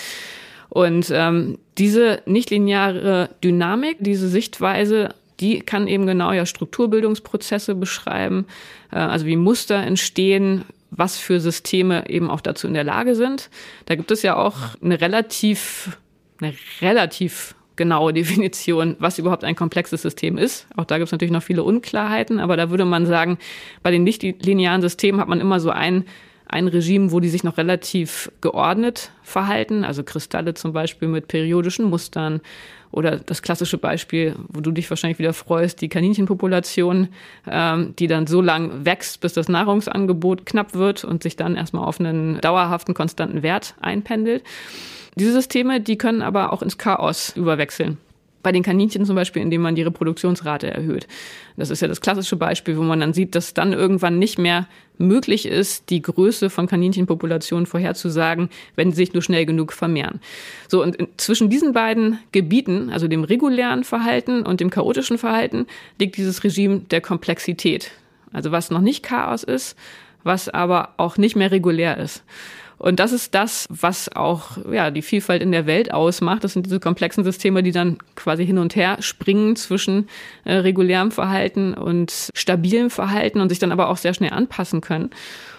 Und 0.68 1.10
ähm, 1.12 1.58
diese 1.76 2.22
nichtlineare 2.24 3.28
Dynamik, 3.44 3.98
diese 4.00 4.28
Sichtweise, 4.28 5.14
die 5.40 5.60
kann 5.60 5.86
eben 5.86 6.06
genau 6.06 6.32
ja 6.32 6.46
Strukturbildungsprozesse 6.46 7.74
beschreiben, 7.74 8.46
äh, 8.90 8.96
also 8.96 9.26
wie 9.26 9.36
Muster 9.36 9.76
entstehen, 9.76 10.64
was 10.90 11.18
für 11.18 11.40
Systeme 11.40 12.08
eben 12.08 12.30
auch 12.30 12.40
dazu 12.40 12.66
in 12.66 12.74
der 12.74 12.84
Lage 12.84 13.14
sind. 13.16 13.50
Da 13.86 13.96
gibt 13.96 14.10
es 14.10 14.22
ja 14.22 14.36
auch 14.36 14.56
eine 14.82 15.00
relativ, 15.00 15.98
eine 16.40 16.54
relativ 16.80 17.54
genaue 17.76 18.12
Definition, 18.14 18.96
was 18.98 19.18
überhaupt 19.18 19.44
ein 19.44 19.56
komplexes 19.56 20.02
System 20.02 20.38
ist. 20.38 20.66
Auch 20.76 20.84
da 20.84 20.98
gibt 20.98 21.06
es 21.06 21.12
natürlich 21.12 21.32
noch 21.32 21.42
viele 21.42 21.64
Unklarheiten, 21.64 22.40
aber 22.40 22.56
da 22.56 22.70
würde 22.70 22.84
man 22.84 23.06
sagen, 23.06 23.38
bei 23.82 23.90
den 23.90 24.04
nicht-linearen 24.04 24.82
Systemen 24.82 25.20
hat 25.20 25.28
man 25.28 25.40
immer 25.40 25.60
so 25.60 25.70
ein, 25.70 26.04
ein 26.46 26.68
Regime, 26.68 27.12
wo 27.12 27.20
die 27.20 27.28
sich 27.28 27.44
noch 27.44 27.56
relativ 27.56 28.30
geordnet 28.40 29.10
verhalten, 29.22 29.84
also 29.84 30.02
Kristalle 30.02 30.54
zum 30.54 30.72
Beispiel 30.72 31.08
mit 31.08 31.28
periodischen 31.28 31.86
Mustern 31.86 32.40
oder 32.92 33.16
das 33.16 33.42
klassische 33.42 33.78
Beispiel, 33.78 34.36
wo 34.48 34.60
du 34.60 34.70
dich 34.70 34.88
wahrscheinlich 34.88 35.18
wieder 35.18 35.32
freust, 35.32 35.80
die 35.80 35.88
Kaninchenpopulation, 35.88 37.08
ähm, 37.50 37.94
die 37.98 38.06
dann 38.06 38.26
so 38.26 38.40
lang 38.40 38.84
wächst, 38.84 39.20
bis 39.20 39.32
das 39.32 39.48
Nahrungsangebot 39.48 40.46
knapp 40.46 40.74
wird 40.74 41.02
und 41.02 41.22
sich 41.22 41.36
dann 41.36 41.56
erstmal 41.56 41.84
auf 41.84 41.98
einen 41.98 42.40
dauerhaften, 42.40 42.94
konstanten 42.94 43.42
Wert 43.42 43.74
einpendelt. 43.80 44.44
Diese 45.14 45.32
Systeme, 45.32 45.80
die 45.80 45.98
können 45.98 46.22
aber 46.22 46.52
auch 46.52 46.62
ins 46.62 46.78
Chaos 46.78 47.34
überwechseln. 47.36 47.98
Bei 48.42 48.52
den 48.52 48.62
Kaninchen 48.62 49.04
zum 49.04 49.16
Beispiel, 49.16 49.42
indem 49.42 49.62
man 49.62 49.74
die 49.74 49.82
Reproduktionsrate 49.82 50.68
erhöht. 50.70 51.06
Das 51.56 51.70
ist 51.70 51.80
ja 51.80 51.88
das 51.88 52.00
klassische 52.00 52.36
Beispiel, 52.36 52.76
wo 52.76 52.82
man 52.82 53.00
dann 53.00 53.12
sieht, 53.12 53.34
dass 53.34 53.54
dann 53.54 53.72
irgendwann 53.72 54.18
nicht 54.18 54.38
mehr 54.38 54.66
möglich 54.98 55.46
ist, 55.46 55.90
die 55.90 56.02
Größe 56.02 56.50
von 56.50 56.66
Kaninchenpopulationen 56.66 57.66
vorherzusagen, 57.66 58.48
wenn 58.76 58.90
sie 58.90 58.96
sich 58.96 59.12
nur 59.12 59.22
schnell 59.22 59.46
genug 59.46 59.72
vermehren. 59.72 60.20
So, 60.68 60.82
und 60.82 60.96
zwischen 61.16 61.50
diesen 61.50 61.72
beiden 61.72 62.18
Gebieten, 62.32 62.90
also 62.90 63.08
dem 63.08 63.24
regulären 63.24 63.84
Verhalten 63.84 64.42
und 64.42 64.60
dem 64.60 64.70
chaotischen 64.70 65.18
Verhalten, 65.18 65.66
liegt 65.98 66.16
dieses 66.16 66.44
Regime 66.44 66.80
der 66.90 67.00
Komplexität. 67.00 67.92
Also 68.32 68.50
was 68.50 68.70
noch 68.70 68.80
nicht 68.80 69.02
Chaos 69.02 69.44
ist, 69.44 69.76
was 70.24 70.48
aber 70.48 70.94
auch 70.96 71.16
nicht 71.16 71.36
mehr 71.36 71.50
regulär 71.50 71.98
ist. 71.98 72.22
Und 72.82 72.98
das 72.98 73.12
ist 73.12 73.32
das, 73.36 73.68
was 73.70 74.10
auch 74.16 74.58
ja, 74.68 74.90
die 74.90 75.02
Vielfalt 75.02 75.40
in 75.40 75.52
der 75.52 75.66
Welt 75.66 75.94
ausmacht. 75.94 76.42
Das 76.42 76.54
sind 76.54 76.66
diese 76.66 76.80
komplexen 76.80 77.22
Systeme, 77.22 77.62
die 77.62 77.70
dann 77.70 77.96
quasi 78.16 78.44
hin 78.44 78.58
und 78.58 78.74
her 78.74 78.96
springen 78.98 79.54
zwischen 79.54 80.08
äh, 80.44 80.54
regulärem 80.54 81.12
Verhalten 81.12 81.74
und 81.74 82.30
stabilem 82.34 82.90
Verhalten 82.90 83.40
und 83.40 83.50
sich 83.50 83.60
dann 83.60 83.70
aber 83.70 83.88
auch 83.88 83.98
sehr 83.98 84.14
schnell 84.14 84.32
anpassen 84.32 84.80
können. 84.80 85.10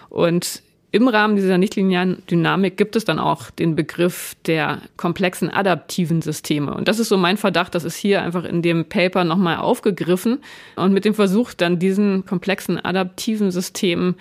Und 0.09 0.61
im 0.91 1.07
Rahmen 1.07 1.37
dieser 1.37 1.57
nichtlinearen 1.57 2.21
Dynamik 2.29 2.75
gibt 2.75 2.97
es 2.97 3.05
dann 3.05 3.19
auch 3.19 3.51
den 3.51 3.77
Begriff 3.77 4.35
der 4.45 4.81
komplexen 4.97 5.49
adaptiven 5.49 6.21
Systeme. 6.21 6.73
Und 6.73 6.89
das 6.89 6.99
ist 6.99 7.07
so 7.07 7.17
mein 7.17 7.37
Verdacht, 7.37 7.73
das 7.73 7.85
ist 7.85 7.95
hier 7.95 8.21
einfach 8.21 8.43
in 8.43 8.61
dem 8.61 8.83
Paper 8.83 9.23
nochmal 9.23 9.57
aufgegriffen 9.57 10.39
und 10.75 10.91
mit 10.91 11.05
dem 11.05 11.13
Versuch, 11.13 11.53
dann 11.53 11.79
diesen 11.79 12.25
komplexen 12.25 12.83
adaptiven 12.83 13.49
Systemen 13.49 14.15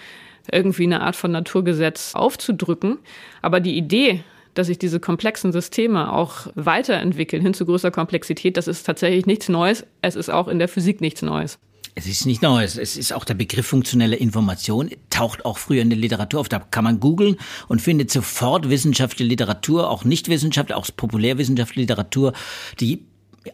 irgendwie 0.50 0.84
eine 0.84 1.00
Art 1.00 1.16
von 1.16 1.30
Naturgesetz 1.30 2.14
aufzudrücken. 2.14 2.98
Aber 3.42 3.60
die 3.60 3.76
Idee, 3.76 4.24
dass 4.54 4.66
sich 4.66 4.78
diese 4.78 5.00
komplexen 5.00 5.52
Systeme 5.52 6.12
auch 6.12 6.48
weiterentwickeln 6.54 7.42
hin 7.42 7.54
zu 7.54 7.66
größer 7.66 7.90
Komplexität, 7.90 8.56
das 8.56 8.68
ist 8.68 8.84
tatsächlich 8.84 9.26
nichts 9.26 9.48
Neues. 9.48 9.86
Es 10.02 10.16
ist 10.16 10.30
auch 10.30 10.48
in 10.48 10.58
der 10.58 10.68
Physik 10.68 11.00
nichts 11.00 11.22
Neues. 11.22 11.58
Es 11.94 12.06
ist 12.06 12.24
nicht 12.24 12.40
Neues. 12.40 12.78
Es 12.78 12.96
ist 12.96 13.12
auch 13.12 13.24
der 13.24 13.34
Begriff 13.34 13.66
funktionelle 13.66 14.16
Information, 14.16 14.90
taucht 15.10 15.44
auch 15.44 15.58
früher 15.58 15.82
in 15.82 15.90
der 15.90 15.98
Literatur 15.98 16.40
auf. 16.40 16.48
Da 16.48 16.58
kann 16.58 16.84
man 16.84 17.00
googeln 17.00 17.36
und 17.68 17.82
findet 17.82 18.10
sofort 18.10 18.70
wissenschaftliche 18.70 19.28
Literatur, 19.28 19.90
auch 19.90 20.04
nicht 20.04 20.28
wissenschaftliche, 20.28 20.78
auch 20.78 20.86
populärwissenschaftliche 20.96 21.80
Literatur, 21.80 22.32
die 22.80 23.02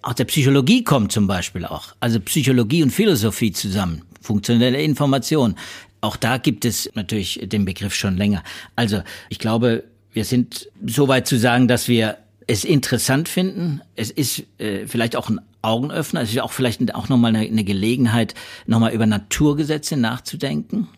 aus 0.03 0.15
der 0.17 0.25
Psychologie 0.27 0.85
kommt 0.85 1.13
zum 1.13 1.27
Beispiel 1.27 1.65
auch. 1.65 1.95
Also 1.99 2.21
Psychologie 2.21 2.83
und 2.83 2.91
Philosophie 2.91 3.53
zusammen. 3.53 4.03
Funktionelle 4.21 4.83
Information. 4.83 5.57
Auch 6.01 6.17
da 6.17 6.39
gibt 6.39 6.65
es 6.65 6.91
natürlich 6.95 7.41
den 7.43 7.65
Begriff 7.65 7.95
schon 7.95 8.17
länger. 8.17 8.43
Also 8.77 9.03
ich 9.29 9.39
glaube, 9.39 9.85
wir 10.13 10.25
sind 10.25 10.69
so 10.87 11.09
weit 11.09 11.27
zu 11.27 11.39
sagen, 11.39 11.69
dass 11.69 11.89
wir 11.89 12.19
es 12.47 12.65
interessant 12.65 13.29
finden. 13.29 13.81
Es 13.95 14.11
ist 14.11 14.45
äh, 14.59 14.87
vielleicht 14.87 15.17
auch 15.17 15.29
ein 15.29 15.41
Augenöffner. 15.63 16.23
Es 16.23 16.31
ist 16.31 16.41
auch 16.41 16.53
vielleicht 16.53 16.95
auch 16.95 17.09
nochmal 17.09 17.35
eine, 17.35 17.47
eine 17.47 17.65
Gelegenheit, 17.65 18.35
nochmal 18.67 18.93
über 18.93 19.07
Naturgesetze 19.07 19.97
nachzudenken, 19.97 20.89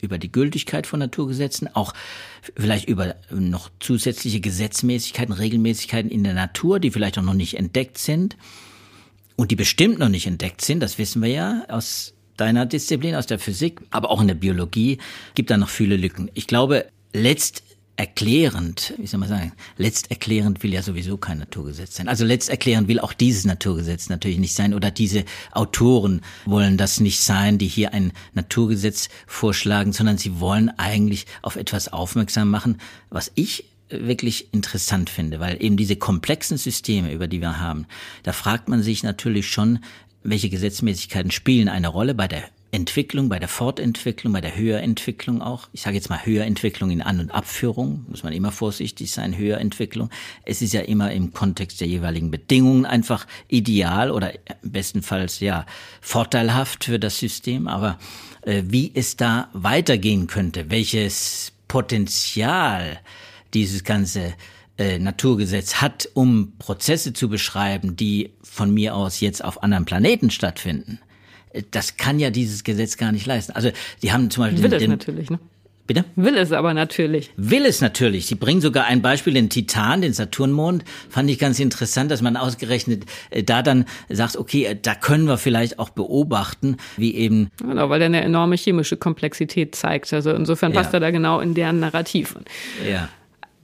über 0.00 0.18
die 0.18 0.30
Gültigkeit 0.30 0.86
von 0.86 0.98
Naturgesetzen, 0.98 1.74
auch 1.74 1.94
vielleicht 2.56 2.88
über 2.88 3.14
noch 3.30 3.70
zusätzliche 3.80 4.40
Gesetzmäßigkeiten, 4.40 5.32
Regelmäßigkeiten 5.32 6.10
in 6.10 6.24
der 6.24 6.34
Natur, 6.34 6.80
die 6.80 6.90
vielleicht 6.90 7.18
auch 7.18 7.22
noch 7.22 7.34
nicht 7.34 7.56
entdeckt 7.56 7.98
sind 7.98 8.36
und 9.36 9.50
die 9.50 9.56
bestimmt 9.56 9.98
noch 9.98 10.08
nicht 10.08 10.26
entdeckt 10.26 10.60
sind. 10.60 10.80
Das 10.80 10.98
wissen 10.98 11.22
wir 11.22 11.30
ja 11.30 11.64
aus 11.68 12.14
deiner 12.36 12.66
Disziplin, 12.66 13.14
aus 13.14 13.26
der 13.26 13.38
Physik, 13.38 13.80
aber 13.90 14.10
auch 14.10 14.20
in 14.20 14.28
der 14.28 14.34
Biologie, 14.34 14.98
gibt 15.34 15.50
da 15.50 15.56
noch 15.56 15.68
viele 15.68 15.96
Lücken. 15.96 16.30
Ich 16.34 16.46
glaube, 16.46 16.86
letzt 17.12 17.62
erklärend, 17.96 18.94
wie 18.96 19.06
soll 19.06 19.20
man 19.20 19.28
sagen, 19.28 19.52
letzterklärend 19.76 20.62
will 20.62 20.72
ja 20.72 20.82
sowieso 20.82 21.18
kein 21.18 21.38
Naturgesetz 21.38 21.96
sein. 21.96 22.08
Also 22.08 22.24
letzterklärend 22.24 22.88
will 22.88 23.00
auch 23.00 23.12
dieses 23.12 23.44
Naturgesetz 23.44 24.08
natürlich 24.08 24.38
nicht 24.38 24.54
sein 24.54 24.72
oder 24.72 24.90
diese 24.90 25.24
Autoren 25.52 26.22
wollen 26.46 26.78
das 26.78 27.00
nicht 27.00 27.20
sein, 27.20 27.58
die 27.58 27.68
hier 27.68 27.92
ein 27.92 28.12
Naturgesetz 28.32 29.08
vorschlagen, 29.26 29.92
sondern 29.92 30.16
sie 30.16 30.40
wollen 30.40 30.70
eigentlich 30.78 31.26
auf 31.42 31.56
etwas 31.56 31.92
aufmerksam 31.92 32.50
machen, 32.50 32.78
was 33.10 33.30
ich 33.34 33.66
wirklich 33.92 34.52
interessant 34.52 35.10
finde, 35.10 35.38
weil 35.38 35.62
eben 35.62 35.76
diese 35.76 35.96
komplexen 35.96 36.56
Systeme, 36.56 37.12
über 37.12 37.26
die 37.28 37.40
wir 37.40 37.60
haben, 37.60 37.86
da 38.22 38.32
fragt 38.32 38.68
man 38.68 38.82
sich 38.82 39.02
natürlich 39.02 39.48
schon, 39.48 39.80
welche 40.24 40.50
Gesetzmäßigkeiten 40.50 41.30
spielen 41.30 41.68
eine 41.68 41.88
Rolle 41.88 42.14
bei 42.14 42.28
der 42.28 42.44
Entwicklung, 42.74 43.28
bei 43.28 43.38
der 43.38 43.48
Fortentwicklung, 43.48 44.32
bei 44.32 44.40
der 44.40 44.56
Höherentwicklung 44.56 45.42
auch. 45.42 45.68
Ich 45.74 45.82
sage 45.82 45.96
jetzt 45.96 46.08
mal 46.08 46.24
Höherentwicklung 46.24 46.90
in 46.90 47.02
An- 47.02 47.20
und 47.20 47.30
Abführung, 47.30 48.06
muss 48.08 48.22
man 48.22 48.32
immer 48.32 48.50
vorsichtig 48.50 49.12
sein, 49.12 49.36
Höherentwicklung. 49.36 50.08
Es 50.46 50.62
ist 50.62 50.72
ja 50.72 50.80
immer 50.80 51.12
im 51.12 51.34
Kontext 51.34 51.82
der 51.82 51.88
jeweiligen 51.88 52.30
Bedingungen 52.30 52.86
einfach 52.86 53.26
ideal 53.48 54.10
oder 54.10 54.32
bestenfalls 54.62 55.40
ja 55.40 55.66
vorteilhaft 56.00 56.84
für 56.84 56.98
das 56.98 57.18
System. 57.18 57.68
Aber 57.68 57.98
äh, 58.40 58.62
wie 58.66 58.90
es 58.94 59.16
da 59.16 59.50
weitergehen 59.52 60.26
könnte, 60.26 60.70
welches 60.70 61.52
Potenzial 61.68 63.00
dieses 63.52 63.84
ganze 63.84 64.32
äh, 64.82 64.98
Naturgesetz 64.98 65.76
hat, 65.76 66.08
um 66.14 66.54
Prozesse 66.58 67.12
zu 67.12 67.28
beschreiben, 67.28 67.96
die 67.96 68.30
von 68.42 68.72
mir 68.74 68.94
aus 68.96 69.20
jetzt 69.20 69.44
auf 69.44 69.62
anderen 69.62 69.84
Planeten 69.84 70.30
stattfinden, 70.30 70.98
das 71.70 71.96
kann 71.96 72.18
ja 72.18 72.30
dieses 72.30 72.64
Gesetz 72.64 72.96
gar 72.96 73.12
nicht 73.12 73.26
leisten. 73.26 73.52
Also 73.52 73.70
die 74.02 74.12
haben 74.12 74.30
zum 74.30 74.44
Beispiel 74.44 74.62
Will 74.62 74.70
den, 74.70 74.76
es 74.76 74.82
den, 74.82 74.90
natürlich, 74.90 75.30
ne? 75.30 75.38
Bitte? 75.86 76.04
Will 76.14 76.36
es 76.36 76.52
aber 76.52 76.74
natürlich. 76.74 77.30
Will 77.36 77.66
es 77.66 77.80
natürlich. 77.80 78.26
Sie 78.26 78.36
bringen 78.36 78.60
sogar 78.60 78.86
ein 78.86 79.02
Beispiel, 79.02 79.34
den 79.34 79.50
Titan, 79.50 80.00
den 80.00 80.12
Saturnmond. 80.12 80.84
Fand 81.10 81.28
ich 81.28 81.38
ganz 81.40 81.58
interessant, 81.58 82.10
dass 82.10 82.22
man 82.22 82.36
ausgerechnet 82.36 83.04
äh, 83.30 83.42
da 83.42 83.62
dann 83.62 83.84
sagt, 84.08 84.36
okay, 84.36 84.64
äh, 84.64 84.76
da 84.80 84.94
können 84.94 85.26
wir 85.26 85.38
vielleicht 85.38 85.78
auch 85.80 85.90
beobachten, 85.90 86.76
wie 86.96 87.14
eben. 87.14 87.50
Genau, 87.58 87.90
weil 87.90 88.00
er 88.00 88.06
eine 88.06 88.22
enorme 88.22 88.56
chemische 88.56 88.96
Komplexität 88.96 89.74
zeigt. 89.74 90.12
Also 90.12 90.30
insofern 90.30 90.72
passt 90.72 90.92
Ja. 90.92 90.98
er 90.98 91.00
da 91.00 91.10
genau 91.10 91.40
in 91.40 91.54
deren 91.54 91.80
Narrativ. 91.80 92.36
Ja. 92.88 93.08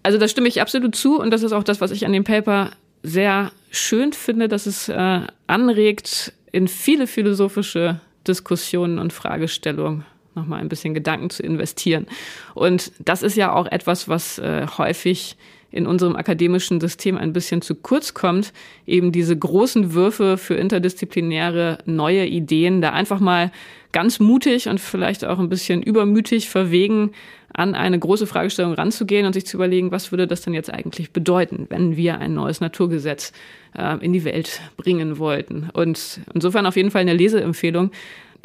Also 0.03 0.19
da 0.19 0.29
stimme 0.29 0.49
ich 0.49 0.61
absolut 0.61 0.95
zu 0.95 1.21
und 1.21 1.31
das 1.31 1.43
ist 1.43 1.53
auch 1.53 1.65
das, 1.65 1.81
was 1.81 1.91
ich 1.91 2.07
an 2.07 2.13
dem 2.13 2.25
Paper 2.25 2.71
sehr 3.03 3.53
schön 3.71 4.13
finde, 4.13 4.49
dass 4.49 4.67
es 4.67 4.89
äh, 4.89 5.21
anregt, 5.47 6.33
in 6.53 6.69
viele 6.69 7.07
philosophische 7.07 8.01
Diskussionen 8.27 8.99
und 8.99 9.13
Fragestellungen 9.13 10.05
nochmal 10.35 10.61
ein 10.61 10.69
bisschen 10.69 10.95
Gedanken 10.95 11.31
zu 11.31 11.43
investieren. 11.43 12.07
Und 12.55 12.93
das 12.99 13.23
ist 13.23 13.37
ja 13.37 13.53
auch 13.53 13.67
etwas, 13.67 14.09
was 14.09 14.39
äh, 14.39 14.67
häufig 14.79 15.37
in 15.71 15.87
unserem 15.87 16.17
akademischen 16.17 16.81
System 16.81 17.19
ein 17.19 17.35
bisschen 17.35 17.61
zu 17.61 17.75
kurz 17.75 18.15
kommt, 18.15 18.53
eben 18.87 19.13
diese 19.13 19.37
großen 19.37 19.93
Würfe 19.93 20.39
für 20.39 20.55
interdisziplinäre 20.55 21.79
neue 21.85 22.25
Ideen, 22.25 22.81
da 22.81 22.93
einfach 22.93 23.21
mal 23.21 23.53
ganz 23.93 24.19
mutig 24.19 24.69
und 24.69 24.81
vielleicht 24.81 25.25
auch 25.25 25.39
ein 25.39 25.51
bisschen 25.51 25.83
übermütig 25.83 26.49
verwegen 26.49 27.13
an 27.59 27.75
eine 27.75 27.99
große 27.99 28.29
Fragestellung 28.29 28.75
ranzugehen 28.75 29.27
und 29.27 29.33
sich 29.33 29.45
zu 29.45 29.57
überlegen, 29.57 29.91
was 29.91 30.13
würde 30.13 30.29
das 30.29 30.43
denn 30.43 30.55
jetzt 30.55 30.73
eigentlich 30.73 31.11
bedeuten, 31.11 31.67
wenn 31.71 31.97
wir 31.97 32.19
ein 32.19 32.33
neues 32.33 32.61
Naturgesetz 32.61 33.33
äh, 33.77 33.97
in 33.99 34.13
die 34.13 34.23
Welt 34.23 34.61
bringen 34.77 35.19
wollten. 35.19 35.69
Und 35.73 36.21
insofern 36.33 36.67
auf 36.67 36.77
jeden 36.77 36.93
Fall 36.93 37.01
eine 37.01 37.15
Leseempfehlung. 37.15 37.91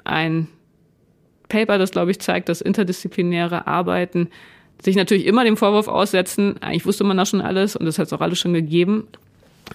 Ein 0.04 0.48
Paper, 1.48 1.78
das, 1.78 1.92
glaube 1.92 2.10
ich, 2.10 2.20
zeigt, 2.22 2.50
dass 2.50 2.60
interdisziplinäre 2.60 3.68
Arbeiten 3.68 4.30
sich 4.82 4.96
natürlich 4.96 5.28
immer 5.28 5.44
dem 5.44 5.58
Vorwurf 5.58 5.88
aussetzen, 5.88 6.56
eigentlich 6.64 6.88
wusste 6.88 7.04
man 7.04 7.16
das 7.16 7.30
schon 7.30 7.42
alles 7.42 7.76
und 7.76 7.86
das 7.86 8.00
hat 8.00 8.08
es 8.08 8.14
auch 8.14 8.22
alles 8.22 8.40
schon 8.40 8.54
gegeben, 8.54 9.08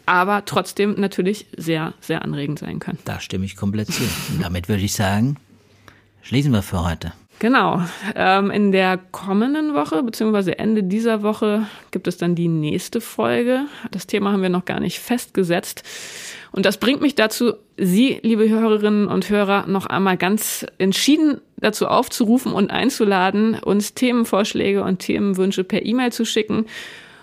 aber 0.04 0.44
trotzdem 0.46 0.96
natürlich 0.98 1.46
sehr, 1.56 1.94
sehr 2.00 2.22
anregend 2.22 2.58
sein 2.58 2.80
kann. 2.80 2.98
Da 3.04 3.20
stimme 3.20 3.44
ich 3.44 3.54
komplett 3.54 3.92
zu. 3.92 4.02
Und 4.02 4.42
damit 4.42 4.68
würde 4.68 4.82
ich 4.82 4.94
sagen, 4.94 5.36
schließen 6.22 6.52
wir 6.52 6.62
für 6.62 6.84
heute. 6.84 7.12
Genau. 7.38 7.82
Ähm, 8.16 8.50
in 8.50 8.72
der 8.72 8.98
kommenden 9.12 9.74
Woche, 9.74 10.02
beziehungsweise 10.02 10.58
Ende 10.58 10.82
dieser 10.82 11.22
Woche, 11.22 11.68
gibt 11.92 12.08
es 12.08 12.16
dann 12.16 12.34
die 12.34 12.48
nächste 12.48 13.00
Folge. 13.00 13.66
Das 13.92 14.08
Thema 14.08 14.32
haben 14.32 14.42
wir 14.42 14.48
noch 14.48 14.64
gar 14.64 14.80
nicht 14.80 14.98
festgesetzt. 14.98 15.84
Und 16.50 16.66
das 16.66 16.78
bringt 16.78 17.00
mich 17.00 17.14
dazu, 17.14 17.52
Sie, 17.76 18.18
liebe 18.22 18.48
Hörerinnen 18.48 19.06
und 19.06 19.30
Hörer, 19.30 19.68
noch 19.68 19.86
einmal 19.86 20.16
ganz 20.16 20.66
entschieden 20.78 21.40
dazu 21.56 21.86
aufzurufen 21.86 22.52
und 22.52 22.72
einzuladen, 22.72 23.54
uns 23.54 23.94
Themenvorschläge 23.94 24.82
und 24.82 24.98
Themenwünsche 24.98 25.62
per 25.62 25.86
E-Mail 25.86 26.12
zu 26.12 26.24
schicken 26.24 26.66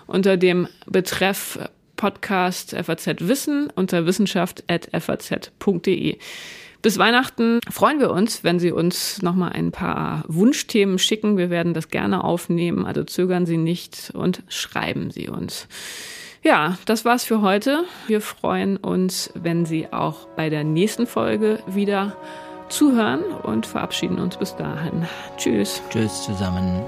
unter 0.06 0.38
dem 0.38 0.66
Betreff 0.86 1.58
Podcast 1.96 2.76
FAZ 2.76 3.06
Wissen 3.20 3.70
unter 3.74 4.04
wissenschaft.faz.de. 4.06 6.18
Bis 6.86 6.98
Weihnachten 6.98 7.58
freuen 7.68 7.98
wir 7.98 8.12
uns, 8.12 8.44
wenn 8.44 8.60
Sie 8.60 8.70
uns 8.70 9.20
nochmal 9.20 9.50
ein 9.54 9.72
paar 9.72 10.22
Wunschthemen 10.28 11.00
schicken. 11.00 11.36
Wir 11.36 11.50
werden 11.50 11.74
das 11.74 11.88
gerne 11.88 12.22
aufnehmen, 12.22 12.86
also 12.86 13.02
zögern 13.02 13.44
Sie 13.44 13.56
nicht 13.56 14.12
und 14.14 14.44
schreiben 14.46 15.10
Sie 15.10 15.28
uns. 15.28 15.66
Ja, 16.44 16.78
das 16.86 17.04
war's 17.04 17.24
für 17.24 17.42
heute. 17.42 17.82
Wir 18.06 18.20
freuen 18.20 18.76
uns, 18.76 19.32
wenn 19.34 19.66
Sie 19.66 19.92
auch 19.92 20.28
bei 20.36 20.48
der 20.48 20.62
nächsten 20.62 21.08
Folge 21.08 21.58
wieder 21.66 22.16
zuhören 22.68 23.24
und 23.24 23.66
verabschieden 23.66 24.20
uns 24.20 24.36
bis 24.36 24.54
dahin. 24.54 25.08
Tschüss. 25.38 25.82
Tschüss 25.90 26.22
zusammen. 26.22 26.84